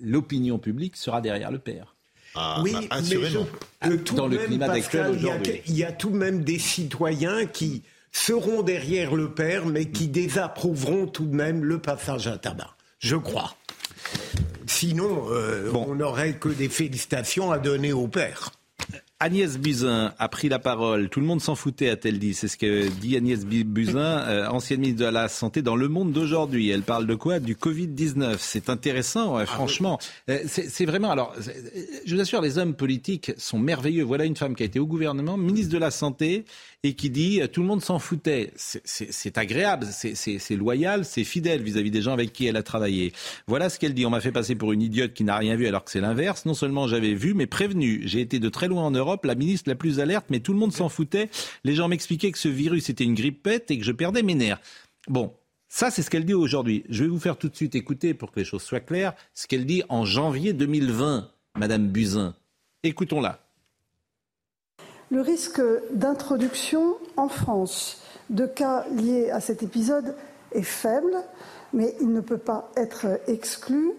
[0.00, 1.96] l'opinion publique sera derrière le père.
[2.34, 5.60] Ah, oui, bah, mais dans le climat actuel aujourd'hui.
[5.66, 10.08] Il y a tout de même des citoyens qui seront derrière le père, mais qui
[10.08, 12.74] désapprouveront tout de même le passage à tabac.
[12.98, 13.56] Je crois.
[14.66, 18.50] Sinon, euh, on n'aurait que des félicitations à donner au père.
[19.22, 21.08] Agnès Buzyn a pris la parole.
[21.08, 22.34] Tout le monde s'en foutait, a-t-elle dit.
[22.34, 26.10] C'est ce que dit Agnès Buzyn, euh, ancienne ministre de la Santé, dans Le Monde
[26.10, 26.70] d'aujourd'hui.
[26.70, 27.38] Elle parle de quoi?
[27.38, 28.38] Du Covid-19.
[28.40, 30.00] C'est intéressant, ah franchement.
[30.28, 31.12] Euh, c'est vraiment.
[31.12, 31.36] Alors,
[32.04, 34.02] je vous assure, les hommes politiques sont merveilleux.
[34.02, 36.44] Voilà une femme qui a été au gouvernement, ministre de la Santé,
[36.84, 38.52] et qui dit tout le monde s'en foutait.
[38.56, 43.12] C'est agréable, c'est loyal, c'est fidèle vis-à-vis des gens avec qui elle a travaillé.
[43.46, 44.04] Voilà ce qu'elle dit.
[44.04, 46.44] On m'a fait passer pour une idiote qui n'a rien vu alors que c'est l'inverse.
[46.44, 48.02] Non seulement j'avais vu, mais prévenu.
[48.04, 50.58] J'ai été de très loin en Europe, la ministre la plus alerte, mais tout le
[50.58, 51.30] monde s'en foutait.
[51.64, 54.34] Les gens m'expliquaient que ce virus était une grippe pète et que je perdais mes
[54.34, 54.60] nerfs.
[55.08, 55.32] Bon,
[55.68, 56.84] ça, c'est ce qu'elle dit aujourd'hui.
[56.88, 59.46] Je vais vous faire tout de suite écouter, pour que les choses soient claires, ce
[59.46, 62.34] qu'elle dit en janvier 2020, Madame Buzyn.
[62.82, 63.38] Écoutons-la
[65.12, 65.60] le risque
[65.92, 67.98] d'introduction en France
[68.30, 70.14] de cas liés à cet épisode
[70.52, 71.12] est faible,
[71.74, 73.90] mais il ne peut pas être exclu.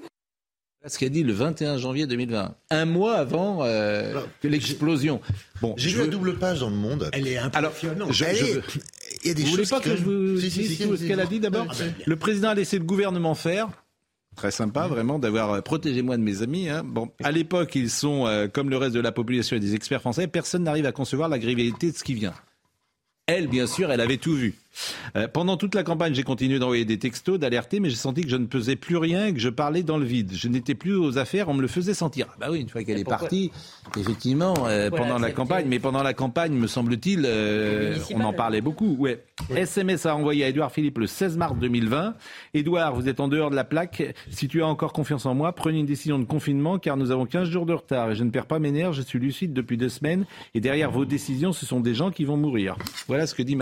[0.86, 5.22] Ce qu'a dit le 21 janvier 2020, un mois avant euh, que l'explosion.
[5.62, 7.10] Bon, j'ai vu la double page dans le Monde.
[7.14, 8.12] Elle est impressionnante.
[8.12, 8.26] je,
[9.24, 11.40] Il y a des vous voulez pas que, je vous dise ce qu'elle a dit
[11.40, 13.70] d'abord ah, ben, Le président a laissé le gouvernement faire.
[14.36, 16.70] Très sympa, vraiment, d'avoir euh, protégé moi de mes amis.
[16.70, 16.84] Hein.
[16.84, 20.02] Bon, à l'époque, ils sont, euh, comme le reste de la population et des experts
[20.02, 22.34] français, personne n'arrive à concevoir la gravité de ce qui vient.
[23.28, 24.56] Elle, bien sûr, elle avait tout vu.
[25.16, 28.30] Euh, pendant toute la campagne, j'ai continué d'envoyer des textos, d'alerter, mais j'ai senti que
[28.30, 30.32] je ne pesais plus rien et que je parlais dans le vide.
[30.34, 32.28] Je n'étais plus aux affaires, on me le faisait sentir.
[32.32, 33.52] Ah bah oui, une fois qu'elle est partie,
[33.98, 38.62] effectivement, euh, pendant la campagne, mais pendant la campagne, me semble-t-il, euh, on en parlait
[38.62, 38.96] beaucoup.
[38.98, 39.24] Ouais.
[39.56, 42.16] SMS a envoyé à Édouard Philippe le 16 mars 2020.
[42.54, 44.04] Édouard, vous êtes en dehors de la plaque.
[44.30, 47.26] Si tu as encore confiance en moi, prenez une décision de confinement car nous avons
[47.26, 48.94] 15 jours de retard et je ne perds pas mes nerfs.
[48.94, 52.26] Je suis lucide depuis deux semaines et derrière vos décisions, ce sont des gens qui
[52.26, 52.78] vont mourir.
[53.08, 53.56] Voilà ce que dit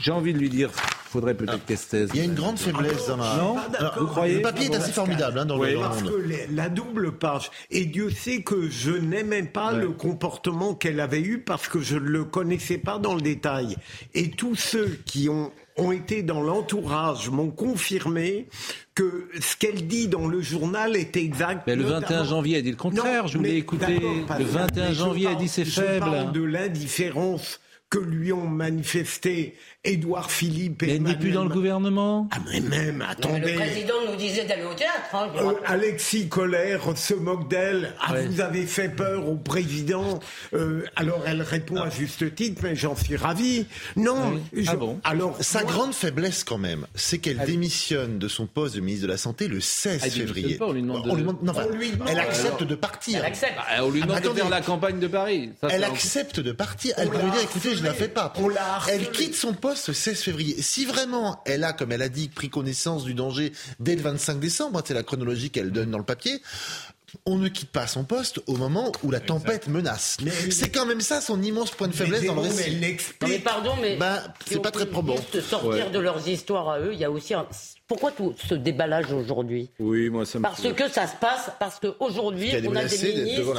[0.00, 0.70] J'ai envie de lui dire,
[1.12, 2.08] faudrait peut-être qu'Estelle.
[2.14, 3.36] Il y a une grande faiblesse dans la.
[3.36, 3.56] Non,
[3.98, 7.50] vous croyez Le papier est assez formidable hein, dans, le, parce que la double page.
[7.70, 11.96] Et Dieu sait que je n'aimais pas le comportement qu'elle avait eu parce que je
[11.96, 13.76] ne le connaissais pas dans le détail.
[14.14, 18.46] Et tous ceux qui ont ont été dans l'entourage m'ont confirmé
[18.94, 21.62] que ce qu'elle dit dans le journal est exact.
[21.66, 23.26] Mais le 21 janvier, elle dit le contraire.
[23.26, 23.98] je voulais écouter.
[24.38, 26.04] Le 21 janvier, elle dit c'est faible.
[26.06, 27.60] Je parle de l'indifférence
[27.92, 32.60] que lui ont manifesté Édouard Philippe et Elle n'est plus dans le gouvernement Ah mais
[32.60, 33.40] même, attendez.
[33.52, 35.12] le président nous disait d'aller au théâtre.
[35.12, 37.92] Hein, euh, Alexis Colère se moque d'elle.
[38.00, 40.20] Ah, vous avez fait peur au président.
[40.54, 43.66] Euh, alors elle répond à juste titre, mais j'en suis ravi.
[43.96, 44.40] Non.
[44.68, 48.80] ah bon alors Sa grande faiblesse quand même, c'est qu'elle démissionne de son poste de
[48.80, 50.54] ministre de la Santé le 16 elle février.
[50.58, 51.44] Pas, on lui demande, de...
[51.44, 51.52] non,
[52.06, 53.18] elle accepte de partir.
[53.18, 53.54] Elle accepte.
[53.58, 55.50] Ah, on lui demande de faire la campagne de Paris.
[55.68, 56.94] elle accepte de partir.
[56.98, 58.32] Elle peut lui dire, écoutez, je ne la fais pas.
[58.88, 60.60] Elle quitte son poste ce 16 février.
[60.60, 64.40] Si vraiment elle a, comme elle a dit, pris connaissance du danger dès le 25
[64.40, 66.40] décembre, hein, c'est la chronologie qu'elle donne dans le papier,
[67.26, 70.16] on ne quitte pas son poste au moment où la tempête menace.
[70.50, 72.78] C'est quand même ça son immense point de faiblesse dans le récit.
[73.22, 75.16] Mais, pardon, mais bah, c'est pas très probant.
[75.48, 77.46] sortir de leurs histoires à eux, il y a aussi un
[77.92, 81.78] pourquoi tout ce déballage aujourd'hui Oui, moi ça me Parce que ça se passe, parce
[81.78, 83.52] qu'aujourd'hui, on a des ministres.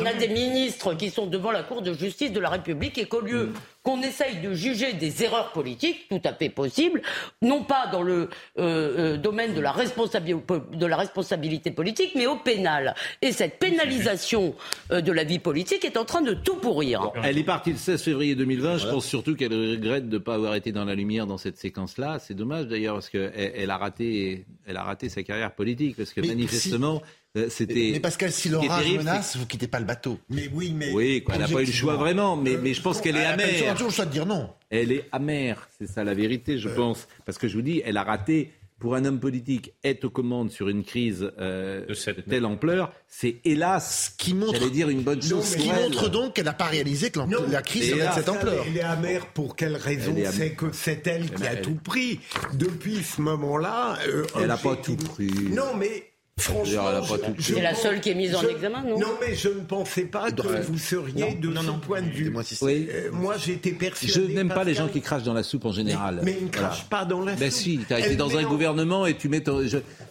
[0.00, 3.04] on a des ministres qui sont devant la Cour de justice de la République et
[3.04, 3.52] qu'au lieu mm.
[3.84, 7.00] qu'on essaye de juger des erreurs politiques, tout à fait possibles,
[7.42, 8.22] non pas dans le
[8.58, 12.96] euh, euh, domaine de la, de la responsabilité politique, mais au pénal.
[13.22, 14.56] Et cette pénalisation
[14.90, 17.12] euh, de la vie politique est en train de tout pourrir.
[17.22, 18.78] elle est partie le 16 février 2020.
[18.78, 21.56] Je pense surtout qu'elle regrette de ne pas avoir été dans la lumière dans cette
[21.56, 22.18] séquence-là.
[22.18, 26.12] C'est dommage d'ailleurs parce qu'elle elle a raté, elle a raté sa carrière politique parce
[26.12, 27.02] que manifestement.
[27.36, 27.90] Euh, c'était.
[27.92, 30.18] Mais Pascal, si l'orage menace, vous quittez pas le bateau.
[30.30, 30.92] Mais oui, mais.
[30.92, 33.46] Oui, elle n'a pas eu le choix vraiment, mais, mais je pense qu'elle est amère.
[33.48, 34.50] Elle a toujours le choix de dire non.
[34.70, 36.74] Elle est amère, c'est ça la vérité, je euh.
[36.74, 37.06] pense.
[37.24, 40.50] Parce que je vous dis, elle a raté pour un homme politique être aux commandes
[40.50, 45.56] sur une crise euh, de, telle ampleur, c'est hélas, qui montre, dire une bonne chose.
[45.56, 48.64] qui montre donc qu'elle n'a pas réalisé que la crise de cette ampleur.
[48.66, 52.20] Elle est amère pour quelle raison C'est que c'est elle qui a tout pris.
[52.54, 55.30] Depuis ce moment-là, euh, elle n'a pas tout pris.
[55.50, 56.04] Non, mais
[56.38, 57.02] Franchement,
[57.38, 60.30] c'est la seule qui est mise en examen, non Non, mais je ne pensais pas
[60.30, 62.32] que vous seriez de ce point de vue.
[62.62, 64.12] Euh, moi, j'étais persuadé.
[64.12, 66.20] Je n'aime pas les gens qui crachent dans la soupe en général.
[66.22, 67.60] Mais, ils ne crachent pas dans la ben soupe.
[67.60, 69.42] si, tu as été dans un gouvernement et tu mets.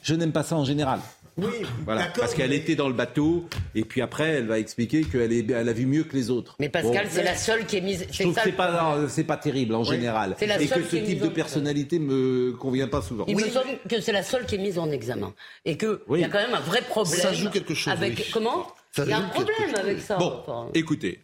[0.03, 0.99] je n'aime pas ça en général.
[1.37, 1.45] Oui,
[1.85, 5.49] voilà, parce qu'elle était dans le bateau et puis après elle va expliquer qu'elle est,
[5.51, 6.55] elle a vu mieux que les autres.
[6.59, 8.07] Mais Pascal, c'est la seule qui est mise.
[8.11, 10.35] Je trouve que c'est pas, c'est pas terrible en général.
[10.41, 13.25] et que ce type de personnalité me convient pas souvent.
[13.27, 15.33] Il me semble que c'est la seule qui est mise en examen
[15.65, 17.19] et que il y a quand même un vrai problème.
[17.19, 17.93] Ça joue quelque chose.
[17.93, 20.17] Avec comment Il y a un problème avec ça.
[20.17, 21.19] Bon, écoutez.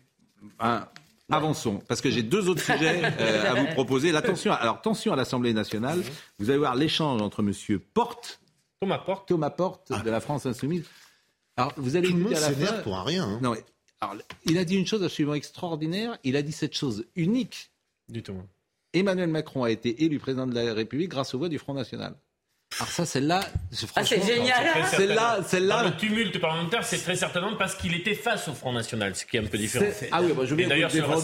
[1.32, 4.12] Avançons, parce que j'ai deux autres sujets euh, à vous proposer.
[4.12, 6.02] L'attention, alors tension à l'Assemblée nationale.
[6.38, 8.42] Vous allez voir l'échange entre Monsieur Porte
[8.84, 9.28] Thomas Porte.
[9.28, 10.86] Thomas Porte de la France Insoumise.
[11.56, 13.26] Alors, vous allez Tout le monde s'énerve pour un rien.
[13.26, 13.40] Hein.
[13.42, 13.56] Non,
[14.02, 14.16] alors,
[14.46, 16.18] il a dit une chose absolument extraordinaire.
[16.24, 17.72] Il a dit cette chose unique.
[18.10, 18.36] Du tout.
[18.92, 22.16] Emmanuel Macron a été élu président de la République grâce aux voix du Front National.
[22.80, 23.42] Alors ça, celle-là,
[23.96, 24.66] ah, c'est génial.
[24.92, 25.84] Celle-là, celle-là.
[25.84, 29.38] Le tumulte parlementaire, c'est très certainement parce qu'il était face au Front National, ce qui
[29.38, 29.86] est un peu différent.
[30.12, 31.22] Ah oui, bah, je vais d'ailleurs sur Non,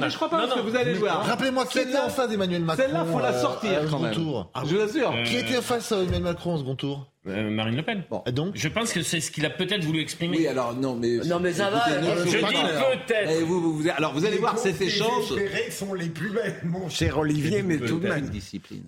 [0.00, 1.24] mais je crois pas, parce que vous allez voir.
[1.26, 2.82] Rappelez-moi qui était en face d'Emmanuel Macron.
[2.82, 4.12] Celle-là, faut la sortir quand même.
[4.12, 4.50] Tour.
[4.54, 5.14] Ah, je vous assure.
[5.24, 8.02] Qui était face à Emmanuel Macron au second tour euh, Marine Le Pen.
[8.10, 8.22] Bon.
[8.32, 10.38] Donc Je pense que c'est ce qu'il a peut-être voulu exprimer.
[10.38, 11.18] Oui, alors non, mais.
[11.18, 11.84] Non, mais ça va.
[11.88, 13.44] je, dis peut-être.
[13.44, 15.32] Vous, vous, alors vous allez voir cet échange.
[15.36, 18.28] Les sont les plus belles, mon cher Olivier, mais tout de même.
[18.28, 18.84] discipline.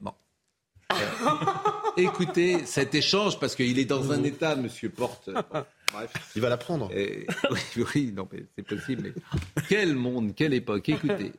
[0.00, 0.12] Bon.
[1.96, 5.30] écoutez cet échange parce qu'il est dans un état, Monsieur Porte.
[5.92, 6.90] bref, il va l'apprendre.
[7.50, 9.12] oui, oui, non, mais c'est possible.
[9.14, 10.88] Mais quel monde, quelle époque.
[10.88, 11.32] Écoutez.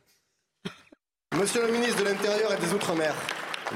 [1.36, 3.14] Monsieur le ministre de l'Intérieur et des Outre-mer,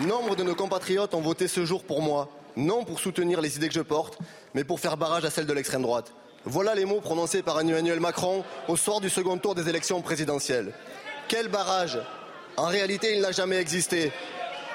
[0.07, 3.67] nombre de nos compatriotes ont voté ce jour pour moi, non pour soutenir les idées
[3.67, 4.17] que je porte,
[4.53, 6.13] mais pour faire barrage à celles de l'extrême droite.
[6.45, 10.73] Voilà les mots prononcés par Emmanuel Macron au soir du second tour des élections présidentielles.
[11.27, 11.99] Quel barrage?
[12.57, 14.11] En réalité, il n'a jamais existé.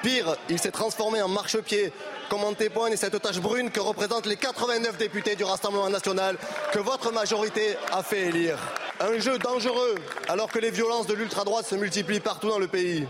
[0.01, 1.91] Pire, il s'est transformé en marchepied,
[2.29, 6.37] comme en témoigne cette tache brune que représentent les 89 députés du Rassemblement national
[6.71, 8.57] que votre majorité a fait élire.
[8.99, 9.95] Un jeu dangereux
[10.27, 13.07] alors que les violences de l'ultra-droite se multiplient partout dans le pays.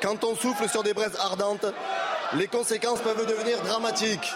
[0.00, 1.66] Quand on souffle sur des braises ardentes,
[2.34, 4.32] les conséquences peuvent devenir dramatiques.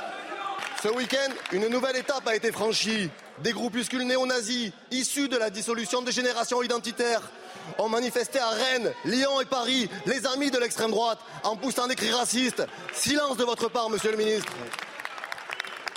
[0.83, 3.11] Ce week-end, une nouvelle étape a été franchie.
[3.39, 7.23] Des groupuscules néo-nazis, issus de la dissolution des générations identitaires,
[7.79, 11.97] ont manifesté à Rennes, Lyon et Paris, les amis de l'extrême droite, en poussant des
[11.97, 12.65] cris racistes.
[12.93, 14.53] Silence de votre part, monsieur le ministre.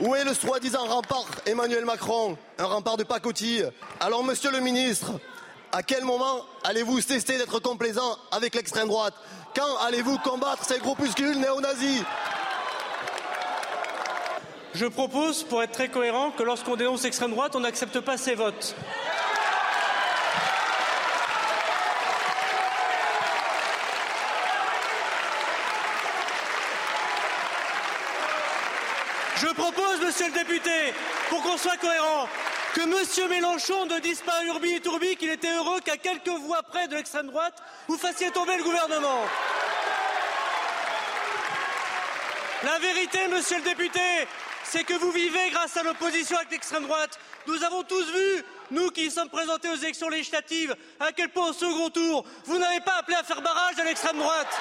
[0.01, 3.69] Où est le soi-disant rempart Emmanuel Macron Un rempart de pacotille
[4.01, 5.12] Alors, monsieur le ministre,
[5.71, 9.13] à quel moment allez-vous cesser d'être complaisant avec l'extrême droite
[9.56, 12.01] Quand allez-vous combattre ces groupuscules néo-nazis
[14.73, 18.36] Je propose, pour être très cohérent, que lorsqu'on dénonce l'extrême droite, on n'accepte pas ses
[18.36, 18.75] votes.
[29.38, 30.93] Je propose, monsieur le député,
[31.30, 32.30] pour qu'on soit cohérent,
[32.74, 36.28] que monsieur Mélenchon ne dise pas à Urbi et Tourbi qu'il était heureux qu'à quelques
[36.28, 39.24] voix près de l'extrême droite, vous fassiez tomber le gouvernement.
[42.63, 44.00] La vérité, monsieur le député,
[44.63, 47.19] c'est que vous vivez grâce à l'opposition avec l'extrême droite.
[47.45, 51.54] Nous avons tous vu, nous qui sommes présentés aux élections législatives, à quel point au
[51.54, 54.60] second tour, vous n'avez pas appelé à faire barrage à l'extrême droite.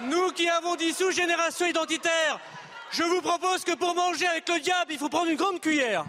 [0.00, 2.40] Nous qui avons dissous Génération Identitaire,
[2.90, 6.04] je vous propose que pour manger avec le diable, il faut prendre une grande cuillère.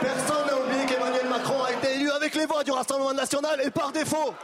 [0.00, 3.70] Personne n'a oublié qu'Emmanuel Macron a été élu avec les voix du Rassemblement national et
[3.70, 4.34] par défaut.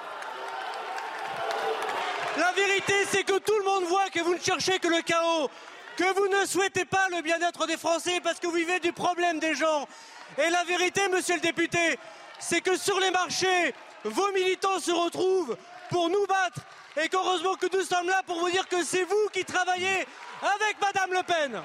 [2.36, 5.50] La vérité, c'est que tout le monde voit que vous ne cherchez que le chaos,
[5.96, 9.40] que vous ne souhaitez pas le bien-être des Français parce que vous vivez du problème
[9.40, 9.88] des gens.
[10.36, 11.98] Et la vérité, monsieur le député,
[12.38, 15.56] c'est que sur les marchés, vos militants se retrouvent
[15.90, 16.60] pour nous battre
[17.02, 20.06] et qu'heureusement que nous sommes là pour vous dire que c'est vous qui travaillez
[20.42, 21.62] avec Madame Le Pen.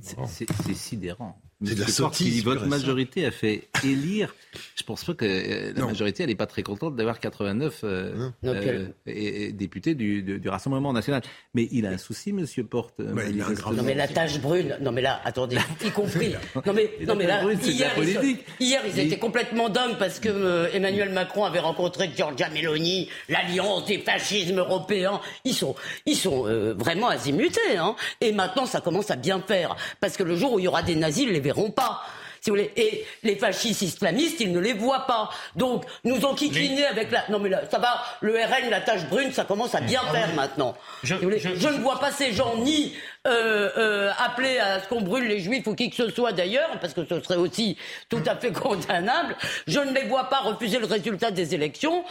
[0.00, 1.40] C'est sidérant.
[1.62, 2.40] C'est de la sortie.
[2.40, 4.34] Votre majorité a fait élire.
[4.76, 8.30] Je pense pas que euh, la majorité, elle n'est pas très contente d'avoir 89 euh,
[8.44, 11.20] euh, députés du, du, Rassemblement national.
[11.54, 12.98] Mais il a un souci, Monsieur Porte.
[12.98, 14.76] non, mais la tâche brune.
[14.80, 16.34] Non, mais là, attendez, y compris.
[16.54, 21.10] Non, mais, non, mais là, hier, ils, hier, ils étaient complètement dingues parce que Emmanuel
[21.10, 25.20] Macron avait rencontré Giorgia Meloni, l'alliance des fascismes européens.
[25.44, 25.74] Ils sont,
[26.06, 27.76] ils sont vraiment azimutés.
[27.76, 27.96] Hein.
[28.22, 30.82] Et maintenant, ça commence à bien faire parce que le jour où il y aura
[30.82, 32.02] des nazis, les verront pas.
[32.40, 32.72] Si vous voulez.
[32.76, 35.28] Et les fascistes islamistes, ils ne les voient pas.
[35.56, 37.24] Donc, nous ont kikliné avec la.
[37.28, 40.32] Non, mais là, ça va, le RN, la tache brune, ça commence à bien faire
[40.34, 40.74] maintenant.
[41.02, 42.94] Je, je, ne vois pas ces gens ni
[43.26, 46.70] euh, euh, appeler à ce qu'on brûle les juifs ou qui que ce soit d'ailleurs,
[46.80, 47.76] parce que ce serait aussi
[48.08, 49.36] tout à fait condamnable.
[49.66, 52.02] Je ne les vois pas refuser le résultat des élections.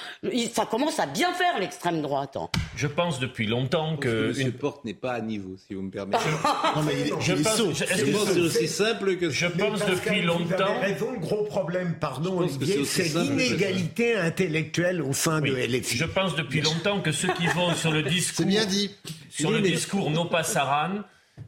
[0.53, 2.37] Ça commence à bien faire l'extrême droite.
[2.37, 2.47] Hein.
[2.75, 4.39] Je pense depuis longtemps que.
[4.39, 4.51] une...
[4.51, 6.19] Porte n'est pas à niveau, si vous me permettez.
[6.75, 9.31] non, mais il, je pense, c'est aussi simple que.
[9.31, 10.79] Je pense depuis longtemps.
[10.79, 12.47] raison, le gros problème, pardon,
[12.85, 15.97] c'est l'inégalité intellectuelle au sein de LFI.
[15.97, 18.45] Je pense depuis longtemps que ceux qui vont sur le discours.
[18.45, 18.91] C'est bien dit.
[19.39, 21.03] Sur le discours non pas Saran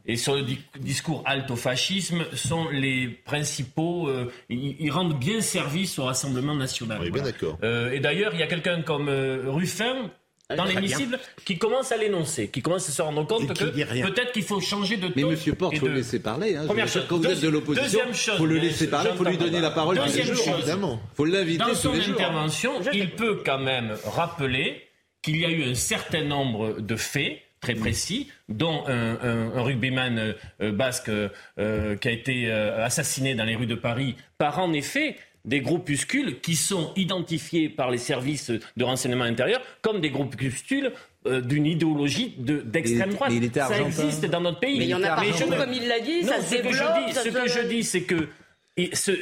[0.06, 0.44] et sur le
[0.78, 4.08] discours alto-fascisme sont les principaux.
[4.08, 6.98] Euh, ils, rendent bien service au Rassemblement national.
[7.00, 7.58] Oui, bien d'accord.
[7.62, 10.10] Euh, et d'ailleurs, il y a quelqu'un comme euh, Ruffin
[10.56, 14.42] dans l'hémicycle qui commence à l'énoncer, qui commence à se rendre compte que peut-être qu'il
[14.42, 15.12] faut changer de ton.
[15.16, 16.56] Mais Monsieur Porte, il faut le laisser parler.
[16.56, 16.66] Hein.
[16.66, 19.38] Première chose, quand vous êtes de l'opposition, il faut le laisser parler, il faut lui
[19.38, 21.00] donner la parole deuxième jours, évidemment.
[21.12, 24.82] Il faut l'inviter Dans son intervention, il peut quand même rappeler
[25.22, 30.34] qu'il y a eu un certain nombre de faits très précis, dont un, un, rugbyman
[30.60, 34.72] euh, basque euh, qui a été euh, assassiné dans les rues de Paris par en
[34.72, 40.92] effet des groupuscules qui sont identifiés par les services de renseignement intérieur comme des groupuscules
[41.24, 43.32] d'une idéologie d'extrême droite.
[43.54, 44.78] ça existe dans notre pays.
[44.78, 47.10] Mais il y en a partout, comme il l'a dit, ça se développe.
[47.12, 48.28] Ce que je dis, c'est que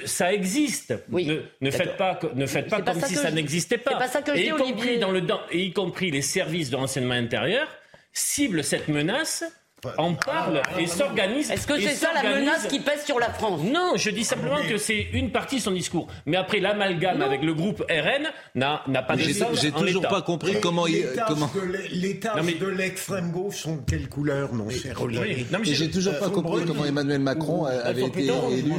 [0.04, 0.94] ça existe.
[1.10, 3.96] ne, faites pas, ne faites pas comme si ça n'existait pas.
[3.96, 6.76] pas ça que je dis, y compris dans le, et y compris les services de
[6.76, 7.66] renseignement intérieur
[8.12, 9.44] cible cette menace
[9.98, 11.50] en parle et s'organise.
[11.50, 13.60] Est-ce que c'est ça la menace qui pèse sur la France?
[13.64, 16.08] Non, je dis simplement que c'est une partie de son discours.
[16.26, 19.60] Mais après, l'amalgame avec le groupe RN n'a pas de sens.
[19.60, 21.06] J'ai toujours pas compris comment il.
[21.26, 21.50] Comment...
[21.92, 25.46] Les tâches de l'extrême gauche sont de quelle couleur, mon cher Olivier?
[25.62, 28.72] J'ai toujours pas compris comment Emmanuel Macron avait été élu.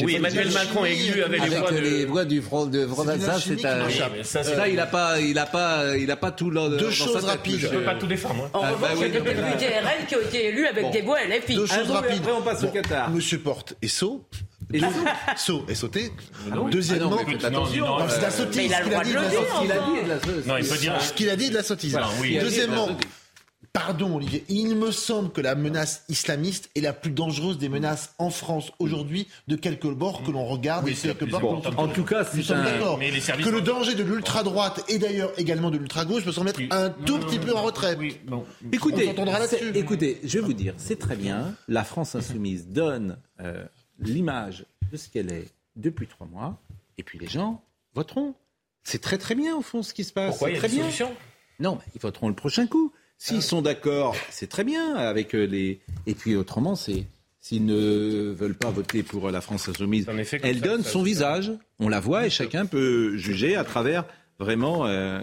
[0.00, 1.40] Oui, Emmanuel Macron est élu avec
[1.80, 2.88] les voix du Front de
[4.22, 7.24] Ça, ça, il n'a pas, il a pas, il a pas tout dans Deux choses
[7.24, 7.60] rapides.
[7.60, 8.48] Je peux pas tout défendre.
[8.52, 11.54] En revanche, il y a RN qui ont été élus avec des voix LFI.
[11.54, 12.18] Deux choses rapides.
[12.20, 13.10] Après, on passe au Qatar.
[13.10, 14.24] Monsieur Porte et Sceaux.
[14.72, 14.80] Et
[15.36, 16.12] Sceaux et sauté.
[16.70, 18.70] Deuxièmement, c'est de la sottise.
[18.70, 18.82] Il a
[20.76, 21.98] dire ce qu'il a dit de la sottise.
[22.40, 22.88] Deuxièmement,
[23.72, 28.14] Pardon Olivier, il me semble que la menace islamiste est la plus dangereuse des menaces
[28.18, 30.96] en France aujourd'hui de quelque bord que l'on regarde oui,
[31.30, 31.62] bord.
[31.76, 32.62] en tout cas, c'est un...
[32.64, 36.44] d'accord que le danger de l'ultra droite et d'ailleurs également de l'ultra gauche peut s'en
[36.44, 37.96] mettre un tout petit peu en retrait.
[38.72, 39.14] Écoutez,
[39.74, 41.54] écoutez, je vais vous dire, c'est très bien.
[41.68, 43.64] La France insoumise donne euh,
[43.98, 46.60] l'image de ce qu'elle est depuis trois mois,
[46.96, 47.62] et puis les gens
[47.94, 48.34] voteront.
[48.82, 50.30] C'est très très bien au fond ce qui se passe.
[50.30, 50.86] Pourquoi il y a très bien.
[51.60, 52.92] Non, ils voteront le prochain coup.
[53.18, 55.80] S'ils sont d'accord, c'est très bien avec euh, les.
[56.06, 57.04] Et puis autrement, c'est
[57.40, 60.06] s'ils ne veulent pas voter pour la France insoumise,
[60.42, 61.52] elle donne son visage.
[61.80, 64.04] On la voit et chacun peut juger à travers
[64.38, 65.20] vraiment euh,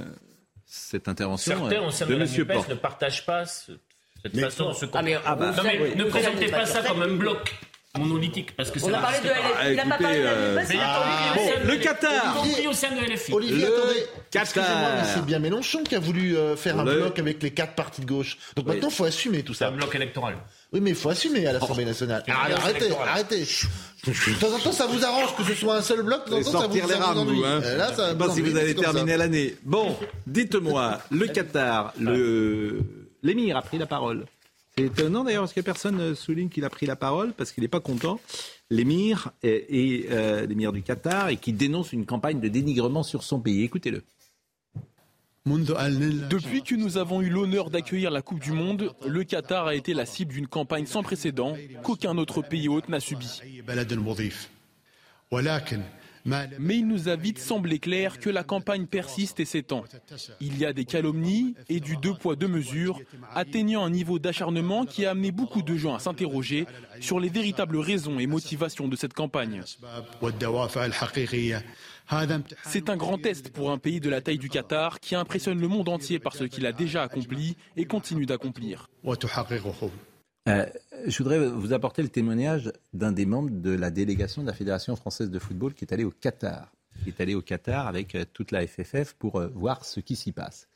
[0.65, 2.65] cette intervention Certains, au de, M.
[2.69, 5.53] ne partagent pas cette façon de se ah, mais, ah, bah,
[5.95, 7.55] ne présentez pas ça comme un bloc
[7.97, 10.77] monolithique parce que on a parlé de LFI, il n'a pas parlé de LFI.
[10.81, 11.35] Ah,
[11.65, 13.33] le Qatar, au sein de LFI.
[13.33, 17.41] Olivier, attendez, excusez-moi, mais c'est bien Mélenchon qui a voulu euh, faire un bloc avec
[17.41, 18.37] les quatre partis de gauche.
[18.55, 19.67] Donc maintenant, il faut assumer tout ça.
[19.67, 20.35] Un bloc électoral.
[20.73, 22.23] Oui, mais il faut assumer à l'Assemblée nationale.
[22.27, 23.45] arrêtez, arrêtez.
[24.05, 26.25] De temps en temps, ça vous arrange que ce soit un seul bloc.
[26.25, 27.43] De temps en temps, ça vous, les rames, vous.
[27.43, 27.59] Hein.
[27.77, 29.55] Là, ça, pas si vous allez terminer l'année.
[29.63, 32.81] Bon, dites-moi, le Qatar, le
[33.23, 34.25] l'émir a pris la parole.
[34.77, 37.63] C'est étonnant d'ailleurs parce que personne ne souligne qu'il a pris la parole parce qu'il
[37.63, 38.19] n'est pas content.
[38.69, 43.39] L'émir et, euh, l'émir du Qatar et qui dénonce une campagne de dénigrement sur son
[43.39, 43.63] pays.
[43.63, 44.03] Écoutez-le.
[45.45, 49.93] Depuis que nous avons eu l'honneur d'accueillir la Coupe du Monde, le Qatar a été
[49.93, 53.39] la cible d'une campagne sans précédent qu'aucun autre pays hôte n'a subi.
[56.25, 59.83] Mais il nous a vite semblé clair que la campagne persiste et s'étend.
[60.41, 62.99] Il y a des calomnies et du deux poids deux mesures,
[63.33, 66.65] atteignant un niveau d'acharnement qui a amené beaucoup de gens à s'interroger
[66.99, 69.61] sur les véritables raisons et motivations de cette campagne.
[72.63, 75.67] C'est un grand test pour un pays de la taille du Qatar qui impressionne le
[75.67, 78.89] monde entier par ce qu'il a déjà accompli et continue d'accomplir.
[80.47, 80.65] Euh,
[81.07, 84.95] je voudrais vous apporter le témoignage d'un des membres de la délégation de la Fédération
[84.95, 86.71] française de football qui est allé au Qatar.
[87.03, 90.15] Qui est allé au Qatar avec euh, toute la FFF pour euh, voir ce qui
[90.15, 90.67] s'y passe.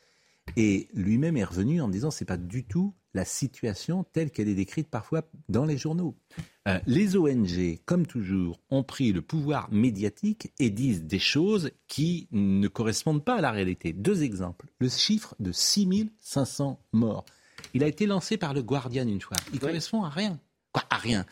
[0.57, 4.55] Et lui-même est revenu en disant c'est pas du tout la situation telle qu'elle est
[4.55, 6.15] décrite parfois dans les journaux.
[6.86, 12.67] les ONG, comme toujours, ont pris le pouvoir médiatique et disent des choses qui ne
[12.67, 13.93] correspondent pas à la réalité.
[13.93, 14.67] Deux exemples.
[14.80, 17.25] Le chiffre de 6500 morts.
[17.74, 19.38] Il a été lancé par le Guardian une fois.
[19.53, 20.39] Il correspond à rien.
[20.72, 21.26] Quoi, à rien.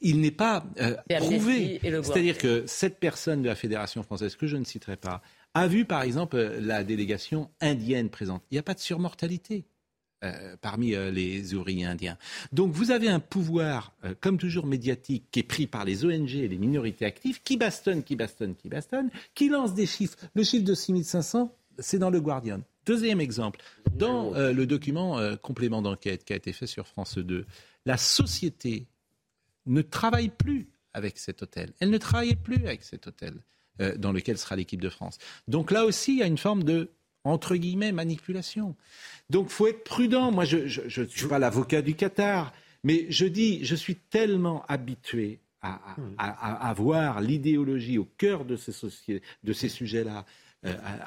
[0.00, 1.80] Il n'est pas euh, prouvé.
[1.82, 5.22] C'est-à-dire que cette personne de la Fédération française, que je ne citerai pas,
[5.54, 8.42] a vu par exemple la délégation indienne présente.
[8.50, 9.64] Il n'y a pas de surmortalité.
[10.24, 12.16] Euh, parmi euh, les ouvriers indiens.
[12.50, 16.48] Donc vous avez un pouvoir, comme toujours médiatique, qui est pris par les ONG et
[16.48, 20.16] les minorités actives, qui bastonne, qui bastonne, qui bastonne, qui lance des chiffres.
[20.34, 22.62] Le chiffre de 6500, c'est dans le Guardian.
[22.86, 23.60] Deuxième exemple,
[23.96, 27.44] dans euh, le document euh, complément d'enquête qui a été fait sur France 2,
[27.84, 28.86] la société
[29.66, 31.72] ne travaille plus avec cet hôtel.
[31.80, 33.34] Elle ne travaillait plus avec cet hôtel
[33.80, 35.18] euh, dans lequel sera l'équipe de France.
[35.48, 36.90] Donc là aussi, il y a une forme de
[37.24, 38.76] entre guillemets manipulation.
[39.30, 40.30] Donc faut être prudent.
[40.30, 40.58] Moi, je
[41.00, 42.52] ne suis pas l'avocat du Qatar,
[42.84, 49.52] mais je dis, je suis tellement habitué à, voir l'idéologie au cœur de ces, de
[49.52, 50.24] ces sujets-là,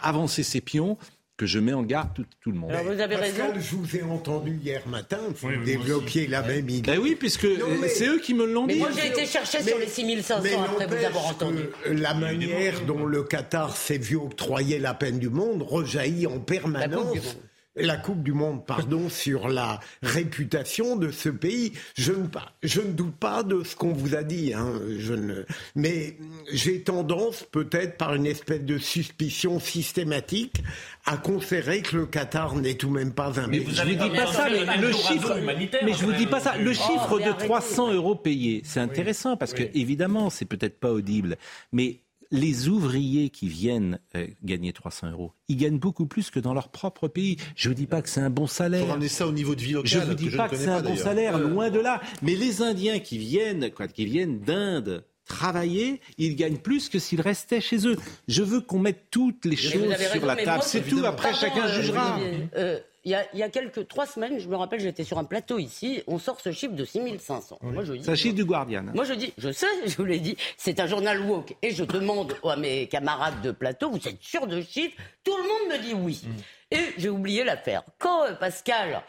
[0.01, 0.97] avancer ses pions
[1.39, 2.71] que je mets en garde tout, le monde.
[2.71, 3.43] Alors vous avez raison.
[3.57, 6.91] je vous ai entendu hier matin, vous développiez la même idée.
[6.91, 7.47] Ben oui, puisque
[7.87, 8.75] c'est eux qui me l'ont dit.
[8.75, 11.61] moi j'ai été chercher sur les 6500 après vous avoir entendu.
[11.85, 17.37] La manière dont le Qatar s'est vu octroyer la peine du monde rejaillit en permanence
[17.79, 21.73] la Coupe du Monde, pardon, sur la réputation de ce pays.
[21.95, 22.27] Je ne,
[22.63, 26.17] je ne doute pas de ce qu'on vous a dit, hein, je ne, mais
[26.51, 30.63] j'ai tendance, peut-être par une espèce de suspicion systématique,
[31.05, 34.09] à conférer que le Qatar n'est tout de même pas un mais Je vous dis
[34.09, 35.39] pas ça, le chiffre,
[35.83, 36.57] mais je vous dis pas ça.
[36.57, 41.37] Le chiffre de 300 euros payés, c'est intéressant parce que évidemment, c'est peut-être pas audible,
[41.71, 42.01] mais
[42.31, 46.69] les ouvriers qui viennent euh, gagner 300 euros, ils gagnent beaucoup plus que dans leur
[46.69, 47.37] propre pays.
[47.55, 48.85] Je ne vous dis pas que c'est un bon salaire.
[48.85, 49.89] Faut ramener ça au niveau de vie locale.
[49.89, 52.01] Je ne vous dis pas que c'est un bon salaire, loin de là.
[52.21, 57.21] Mais les Indiens qui viennent, quoi, qui viennent d'Inde, travailler, ils gagnent plus que s'ils
[57.21, 57.95] restaient chez eux.
[58.27, 60.63] Je veux qu'on mette toutes les choses sur la table.
[60.65, 61.01] C'est tout.
[61.05, 62.19] Après, chacun euh, jugera.
[62.57, 66.03] Euh, il y, a, quelques trois semaines, je me rappelle, j'étais sur un plateau ici,
[66.07, 67.59] on sort ce chiffre de 6500.
[67.61, 68.83] Moi, je dis, c'est un chiffre du Guardian.
[68.93, 71.55] Moi, je dis, je sais, je vous l'ai dit, c'est un journal woke.
[71.61, 75.43] Et je demande à mes camarades de plateau, vous êtes sûr de chiffre Tout le
[75.43, 76.21] monde me dit oui.
[76.25, 76.41] Mm.
[76.71, 77.81] Et j'ai oublié l'affaire.
[77.97, 79.01] Quand euh, Pascal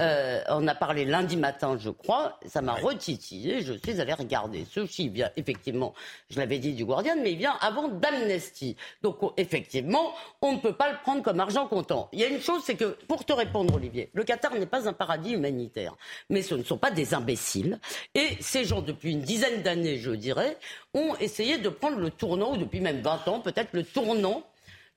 [0.00, 3.62] euh, en a parlé lundi matin, je crois, ça m'a retitillé.
[3.62, 4.66] Je suis allé regarder.
[4.66, 5.94] Chiffre vient effectivement,
[6.28, 8.76] je l'avais dit du Guardian, mais il vient avant d'Amnesty.
[9.00, 10.12] Donc effectivement,
[10.42, 12.10] on ne peut pas le prendre comme argent comptant.
[12.12, 14.86] Il y a une chose, c'est que pour te répondre, Olivier, le Qatar n'est pas
[14.86, 15.96] un paradis humanitaire,
[16.28, 17.80] mais ce ne sont pas des imbéciles.
[18.14, 20.58] Et ces gens, depuis une dizaine d'années, je dirais,
[20.92, 24.42] ont essayé de prendre le tournant, ou depuis même 20 ans, peut-être le tournant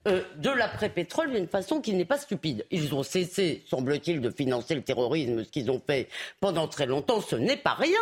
[0.08, 2.66] euh, de l'après-pétrole d'une façon qui n'est pas stupide.
[2.72, 6.08] Ils ont cessé, semble-t-il, de financer le terrorisme, ce qu'ils ont fait
[6.40, 7.20] pendant très longtemps.
[7.20, 8.00] Ce n'est pas rien.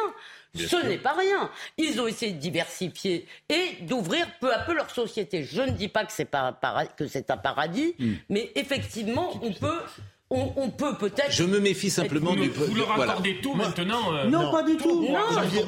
[0.53, 1.49] ce n'est pas rien.
[1.77, 5.43] Ils ont essayé de diversifier et d'ouvrir peu à peu leur société.
[5.43, 8.13] Je ne dis pas que c'est, un paradis, hmm.
[8.29, 9.81] mais effectivement, on peut
[10.29, 11.31] on, peut peut-être.
[11.31, 12.49] Je me méfie simplement du.
[12.49, 14.13] Vous leur accordez tout maintenant.
[14.13, 15.07] Euh, non, pas du tout.
[15.09, 15.19] Non,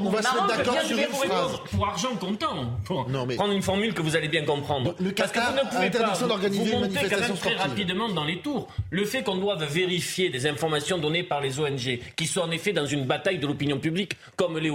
[0.02, 1.52] on va se mettre d'accord sur une phrase.
[1.72, 2.78] Pour argent comptant.
[2.84, 4.96] Pour prendre une formule que vous allez bien comprendre.
[5.00, 8.68] Le Parce que vous ne pouvez pas d'organiser une manifestation très rapidement dans les tours.
[8.90, 12.74] Le fait qu'on doive vérifier des informations données par les ONG, qui sont en effet
[12.74, 14.72] dans une bataille de l'opinion publique, comme les,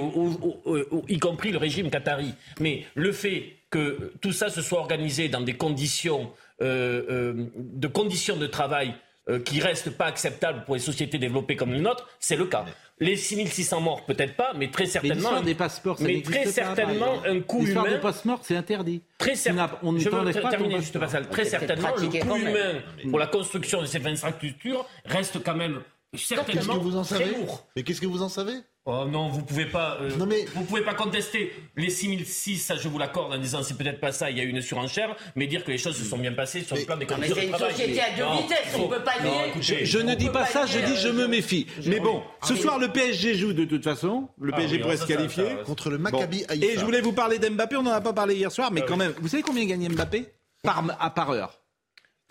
[1.08, 2.32] y compris le régime qatari.
[2.60, 6.30] Mais le fait que tout ça se soit organisé dans des conditions
[6.62, 8.94] euh, euh, de conditions de travail
[9.28, 12.64] euh, qui reste pas acceptable pour les sociétés développées comme les nôtres, c'est le cas.
[13.00, 15.40] Les 6600 morts, peut-être pas, mais très certainement.
[15.40, 17.64] Mais des passeports, ça mais très certainement un coût humain.
[17.66, 19.02] L'histoire des passeports, c'est interdit.
[19.18, 19.78] Très certainement.
[19.82, 21.20] On Je veux terminer juste pas ça.
[21.22, 25.80] Très certainement, le coût humain pour la construction de cette infrastructures reste quand même
[26.16, 27.66] certainement vous en savez très lourd.
[27.76, 28.54] Mais qu'est-ce que vous en savez?
[28.86, 29.96] Oh non, vous pouvez pas.
[30.02, 30.10] Euh,
[30.54, 34.12] vous pouvez pas contester les 6006, ça je vous l'accorde en disant c'est peut-être pas
[34.12, 36.34] ça, il y a eu une surenchère, mais dire que les choses se sont bien
[36.34, 37.72] passées sur le plan des conditions de travail.
[37.74, 39.84] C'est une société à deux vitesses, on peut pas nier.
[39.86, 41.66] je, ne dis pas ça, je dis je me méfie.
[41.86, 45.06] Mais bon, ce soir le PSG joue de toute façon, le ah PSG pourrait se
[45.06, 48.34] qualifier contre le Maccabi Et je voulais vous parler d'Mbappé, on n'en a pas parlé
[48.34, 50.26] hier soir, mais ah quand même, vous savez combien gagne Mbappé?
[50.62, 51.63] Par à par heure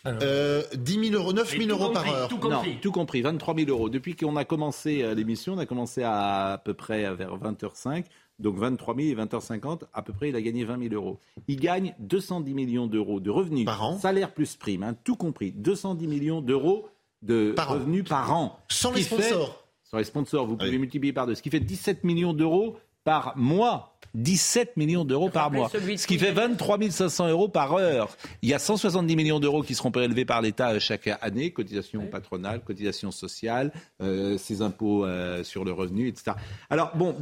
[0.06, 2.28] euh, 10 000 euros, 9 000 euros par heure.
[2.28, 2.74] Tout compris.
[2.74, 3.90] Non, tout compris, 23 000 euros.
[3.90, 8.06] Depuis qu'on a commencé euh, l'émission, on a commencé à, à peu près vers 20h05.
[8.40, 11.20] Donc 23 000 et 20h50, à peu près, il a gagné 20 000 euros.
[11.48, 13.66] Il gagne 210 millions d'euros de revenus.
[13.66, 15.52] Par an Salaire plus prime, hein, tout compris.
[15.52, 16.90] 210 millions d'euros
[17.22, 18.60] de revenus par an.
[18.70, 21.36] Sans les sponsors Sans les sponsors, vous pouvez multiplier par deux.
[21.36, 23.93] Ce qui fait 17 millions d'euros par mois.
[24.16, 28.16] 17 millions d'euros par mois, ce qui fait 23 500 euros par heure.
[28.42, 32.62] Il y a 170 millions d'euros qui seront prélevés par l'État chaque année, cotisation patronale,
[32.62, 36.34] cotisation sociale, euh, ses impôts euh, sur le revenu, etc.
[36.70, 37.16] Alors bon,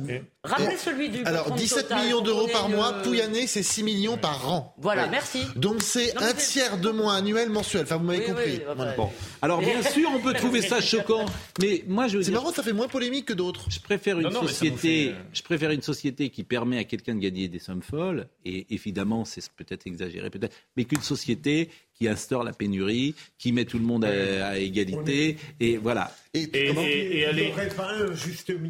[0.43, 4.73] rappelez celui du alors 17 millions d'euros par mois, année, c'est 6 millions par an.
[4.77, 5.45] Voilà, merci.
[5.55, 7.83] Donc c'est un tiers de moins annuel mensuel.
[7.83, 8.61] Enfin, vous m'avez compris.
[8.97, 9.09] bon.
[9.41, 11.25] Alors bien sûr, on peut trouver ça choquant,
[11.61, 12.21] mais moi je.
[12.21, 13.65] C'est marrant, ça fait moins polémique que d'autres.
[13.69, 15.13] Je préfère une société.
[15.33, 19.25] Je préfère une société qui permet à quelqu'un de gagner des sommes folles, et évidemment,
[19.25, 21.69] c'est peut-être exagéré, peut-être, mais qu'une société
[22.01, 26.11] qui instaure la pénurie, qui met tout le monde à, égalité, et voilà.
[26.33, 27.53] Et, et, aller,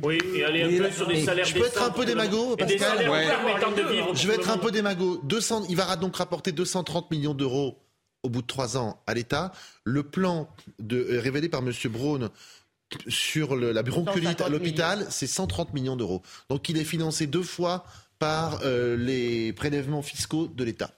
[0.03, 2.97] oui, et aller un peu sur des salaires Je peux être un peu démago, Pascal
[4.13, 5.21] Je vais être un peu démago.
[5.23, 7.77] 200, il va donc rapporter 230 millions d'euros
[8.23, 9.53] au bout de trois ans à l'État.
[9.85, 11.71] Le plan de, euh, révélé par M.
[11.85, 12.31] Braun
[13.07, 16.21] sur le, la bronchiolite à l'hôpital, c'est 130 millions d'euros.
[16.49, 17.85] Donc il est financé deux fois
[18.19, 20.91] par euh, les prélèvements fiscaux de l'État.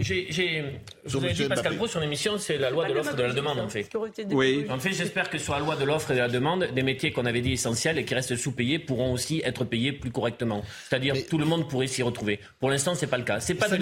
[0.00, 0.64] J'ai,
[1.04, 3.32] vous avez dit Pascal Pro, son émission, c'est la loi de l'offre et de la
[3.32, 3.88] demande, en fait.
[4.30, 4.66] Oui.
[4.68, 7.12] En fait, j'espère que sur la loi de l'offre et de la demande, des métiers
[7.12, 10.62] qu'on avait dit essentiels et qui restent sous-payés pourront aussi être payés plus correctement.
[10.88, 12.40] C'est-à-dire, tout le monde pourrait s'y retrouver.
[12.58, 13.40] Pour l'instant, c'est pas le cas.
[13.40, 13.78] C'est pas, de,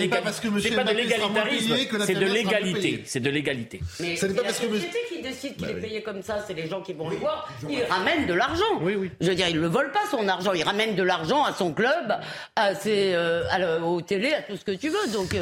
[0.61, 3.03] c'est pas de l'égalitarisme, c'est de l'égalité.
[3.05, 3.81] C'est de l'égalité.
[4.01, 6.81] Mais c'est la société qui décide qu'il bah est payé comme ça, c'est les gens
[6.81, 7.49] qui vont le voir.
[7.69, 8.64] Ils ramènent de l'argent.
[8.81, 9.11] Oui, oui.
[9.21, 10.53] Je veux dire, ils ne vole pas son argent.
[10.53, 12.14] Il ramène de l'argent à son club,
[12.57, 15.12] à ses, euh, aux télé, à tout ce que tu veux.
[15.12, 15.35] Donc,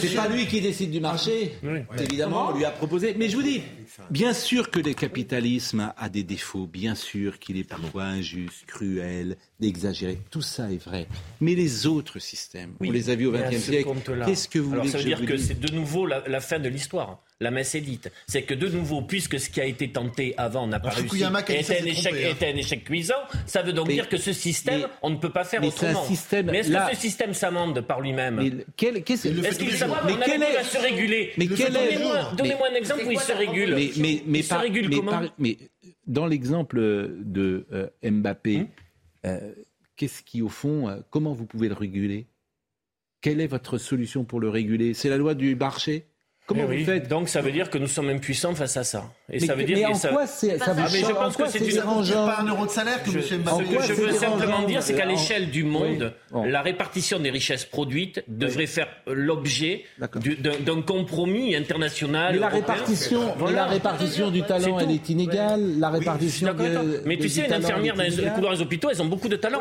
[0.00, 1.52] c'est pas lui qui décide du marché.
[1.98, 3.14] Évidemment, on lui a proposé.
[3.18, 3.62] Mais je vous dis,
[4.10, 9.36] bien sûr que le capitalisme a des défauts, bien sûr qu'il est parfois injuste, cruel,
[9.60, 10.18] exagéré.
[10.30, 11.06] Tout ça est vrai.
[11.40, 13.88] Mais les autres systèmes, on les a vus au XXe siècle.
[14.26, 16.68] Qu'est-ce que vous Alors, voulez ça veut dire que c'est de nouveau la fin de
[16.68, 18.10] l'histoire la messe est dite.
[18.26, 21.80] C'est que de nouveau, puisque ce qui a été tenté avant n'a pas réussi, était
[21.80, 22.28] un, échec, hein.
[22.30, 23.14] était un échec cuisant,
[23.46, 26.04] ça veut donc dire que ce système, on ne peut pas faire autrement.
[26.44, 30.64] mais est-ce que ce système s'amende par lui-même Est-ce qu'il mais est...
[30.64, 33.74] se réguler Mais Donnez-moi un exemple où il se régule.
[35.38, 35.58] Mais,
[36.06, 38.68] dans l'exemple de euh, Mbappé, hum.
[39.26, 39.54] euh,
[39.96, 42.26] qu'est-ce qui, au fond, euh, comment vous pouvez le réguler?
[43.20, 44.94] Quelle est votre solution pour le réguler?
[44.94, 46.06] C'est la loi du marché?
[46.50, 49.04] Comment vous faites Donc ça veut dire que nous sommes impuissants face à ça.
[49.32, 51.58] Et ça veut dire mais en quoi c'est ça ah, mais je pense que c'est
[51.60, 54.94] une pas un euro de salaire que je, Ce que je veux simplement dire, c'est
[54.94, 62.34] qu'à l'échelle du monde, la répartition des richesses produites devrait faire l'objet d'un compromis international.
[62.34, 65.78] Mais la répartition, la répartition du talent, elle est inégale.
[65.78, 66.54] La répartition.
[67.04, 69.60] Mais tu sais, une infirmière dans les couloirs des hôpitaux, elles ont beaucoup de talent.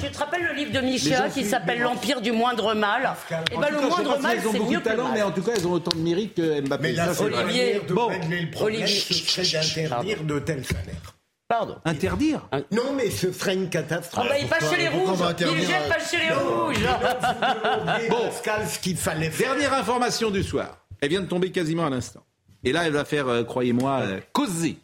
[0.00, 3.56] Tu te rappelles le livre de Micha qui s'appelle L'Empire du moindre mal Et eh
[3.56, 5.32] ben le moindre mal, c'est mieux que le mal.
[5.68, 6.82] Ont autant de mérite que Mbappé.
[6.82, 11.14] Mais là, Olivier, bon, le problème, ce serait d'interdire de tels salaires.
[11.48, 11.76] Pardon.
[11.86, 14.26] Interdire Non, mais ce serait une catastrophe.
[14.26, 15.18] Ah bah, il passe chez les rouges.
[15.40, 18.08] Il jette pas chez les rouges.
[18.10, 18.30] bon,
[18.66, 19.54] ce qu'il fallait faire.
[19.54, 20.84] Dernière information du soir.
[21.00, 22.22] Elle vient de tomber quasiment à l'instant.
[22.64, 24.76] Et là, elle va faire, euh, croyez-moi, euh, causer.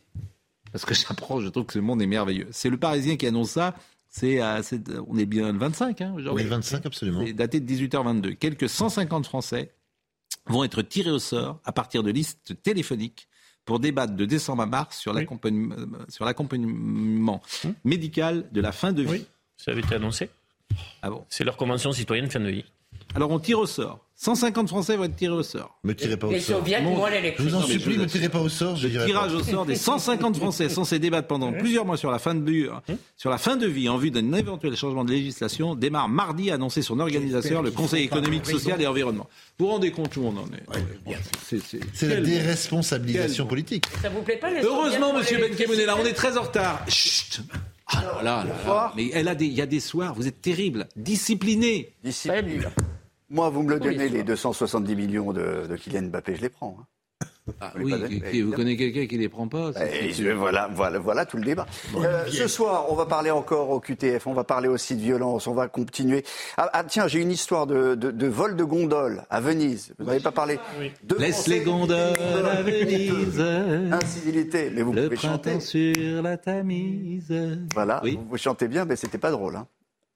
[0.73, 2.49] Parce que j'apprends, je trouve que ce monde est merveilleux.
[2.51, 3.75] C'est le Parisien qui annonce ça.
[4.09, 4.63] C'est, euh,
[5.09, 6.45] on est bien le 25 hein, aujourd'hui.
[6.45, 7.23] Oui, 25 absolument.
[7.27, 8.37] C'est daté de 18h22.
[8.37, 9.73] Quelques 150 Français
[10.47, 13.29] vont être tirés au sort à partir de listes téléphoniques
[13.65, 17.69] pour débattre de décembre à mars sur l'accompagnement mmh.
[17.85, 19.09] médical de la fin de vie.
[19.09, 19.27] Oui,
[19.57, 20.31] ça avait été annoncé.
[21.03, 21.25] Ah bon?
[21.29, 22.65] C'est leur convention citoyenne fin de vie.
[23.15, 24.01] Alors on tire au sort.
[24.17, 25.77] 150 Français vont être tirés au sort.
[25.83, 26.65] Me tirez pas au sort.
[26.65, 28.77] Je vous en supplie, me tirez pas au sort.
[28.77, 32.19] Je le tirage au sort des 150 Français censés débattre pendant plusieurs mois sur la
[32.19, 32.67] fin de vie,
[33.17, 36.81] sur la fin de vie en vue d'un éventuel changement de législation démarre mardi, annoncé
[36.81, 39.29] son organisateur, le Conseil économique, social et environnement.
[39.59, 41.17] Vous vous rendez compte où on en est
[41.93, 43.87] C'est la déresponsabilisation politique.
[44.01, 46.85] Ça vous plaît pas les Heureusement, Monsieur Benkemoun là, on est très en retard.
[46.89, 47.43] Chut
[47.87, 50.87] ah là là, mais elle a des, il y a des soirs, vous êtes terrible,
[50.97, 51.93] discipliné.
[52.03, 52.61] Discipliné.
[53.31, 56.77] Moi, vous me le donnez, les 270 millions de, Kylian Mbappé, je les prends.
[56.81, 56.87] Hein.
[57.61, 57.93] Ah, oui,
[58.41, 59.71] vous connaissez quelqu'un qui les prend pas
[60.35, 61.67] voilà, voilà, voilà tout le débat.
[61.95, 65.47] Euh, ce soir, on va parler encore au QTF, on va parler aussi de violence,
[65.47, 66.25] on va continuer.
[66.57, 69.93] Ah, ah tiens, j'ai une histoire de, de, vol de gondole à Venise.
[69.99, 70.59] Vous n'avez pas parlé
[71.03, 72.17] de Laisse les gondoles
[72.47, 73.41] à Venise.
[73.93, 75.61] Incivilité, mais vous le pouvez chanter.
[75.61, 77.35] sur la Tamise.
[77.75, 79.57] Voilà, vous, chantez bien, mais c'était pas drôle.
[79.57, 79.67] Hein.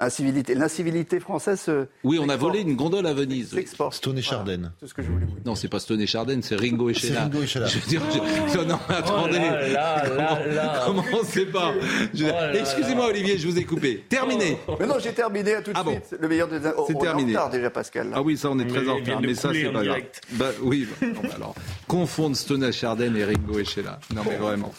[0.01, 0.55] Incivilité.
[0.55, 1.65] L'incivilité française.
[1.69, 3.59] Euh, oui, on a volé une gondole à Venise.
[3.91, 4.73] Stone et Chardin.
[4.79, 5.43] C'est ce que je voulais vous dire.
[5.45, 7.15] Non, c'est pas Stone et Chardin, c'est Ringo et Sheila.
[7.15, 7.67] C'est Ringo et Sheila.
[7.67, 8.59] Je veux dire, je...
[8.61, 9.41] non, attendez.
[9.41, 11.03] Oh là, là, comment,
[11.53, 11.75] pas
[12.15, 12.27] je...
[12.27, 14.05] oh Excusez-moi, Olivier, je vous ai coupé.
[14.09, 14.59] Terminé.
[14.79, 16.17] Mais non, j'ai terminé à tout de ah suite.
[16.21, 16.61] Le meilleur des.
[16.87, 17.33] C'est terminé.
[17.33, 18.13] Est en retard déjà, Pascal.
[18.15, 19.21] Ah oui, ça, on est très en retard.
[19.21, 20.03] Mais ça, c'est pas grave.
[20.33, 20.87] Bah, oui.
[21.01, 21.55] Bah, non, alors,
[21.89, 23.99] confondre Stone et Chardin et Ringo et Sheila.
[24.15, 24.73] Non, mais vraiment.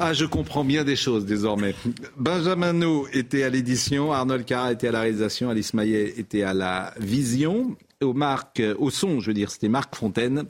[0.00, 1.74] Ah, je comprends bien des choses désormais.
[2.16, 6.52] Benjamin No était à l'édition, Arnold Carra était à la réalisation, Alice Maillet était à
[6.52, 7.76] la vision.
[8.02, 10.44] Au, Marc, au son, je veux dire, c'était Marc Fontaine.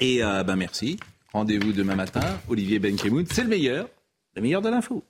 [0.00, 0.98] Et euh, ben merci.
[1.32, 2.38] Rendez-vous demain matin.
[2.48, 3.88] Olivier Benkemoun, c'est le meilleur,
[4.36, 5.02] le meilleur de l'info.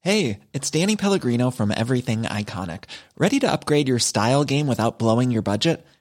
[0.00, 2.84] Hey, it's Danny Pellegrino from Everything Iconic.
[3.18, 5.84] Ready to upgrade your style game without blowing your budget?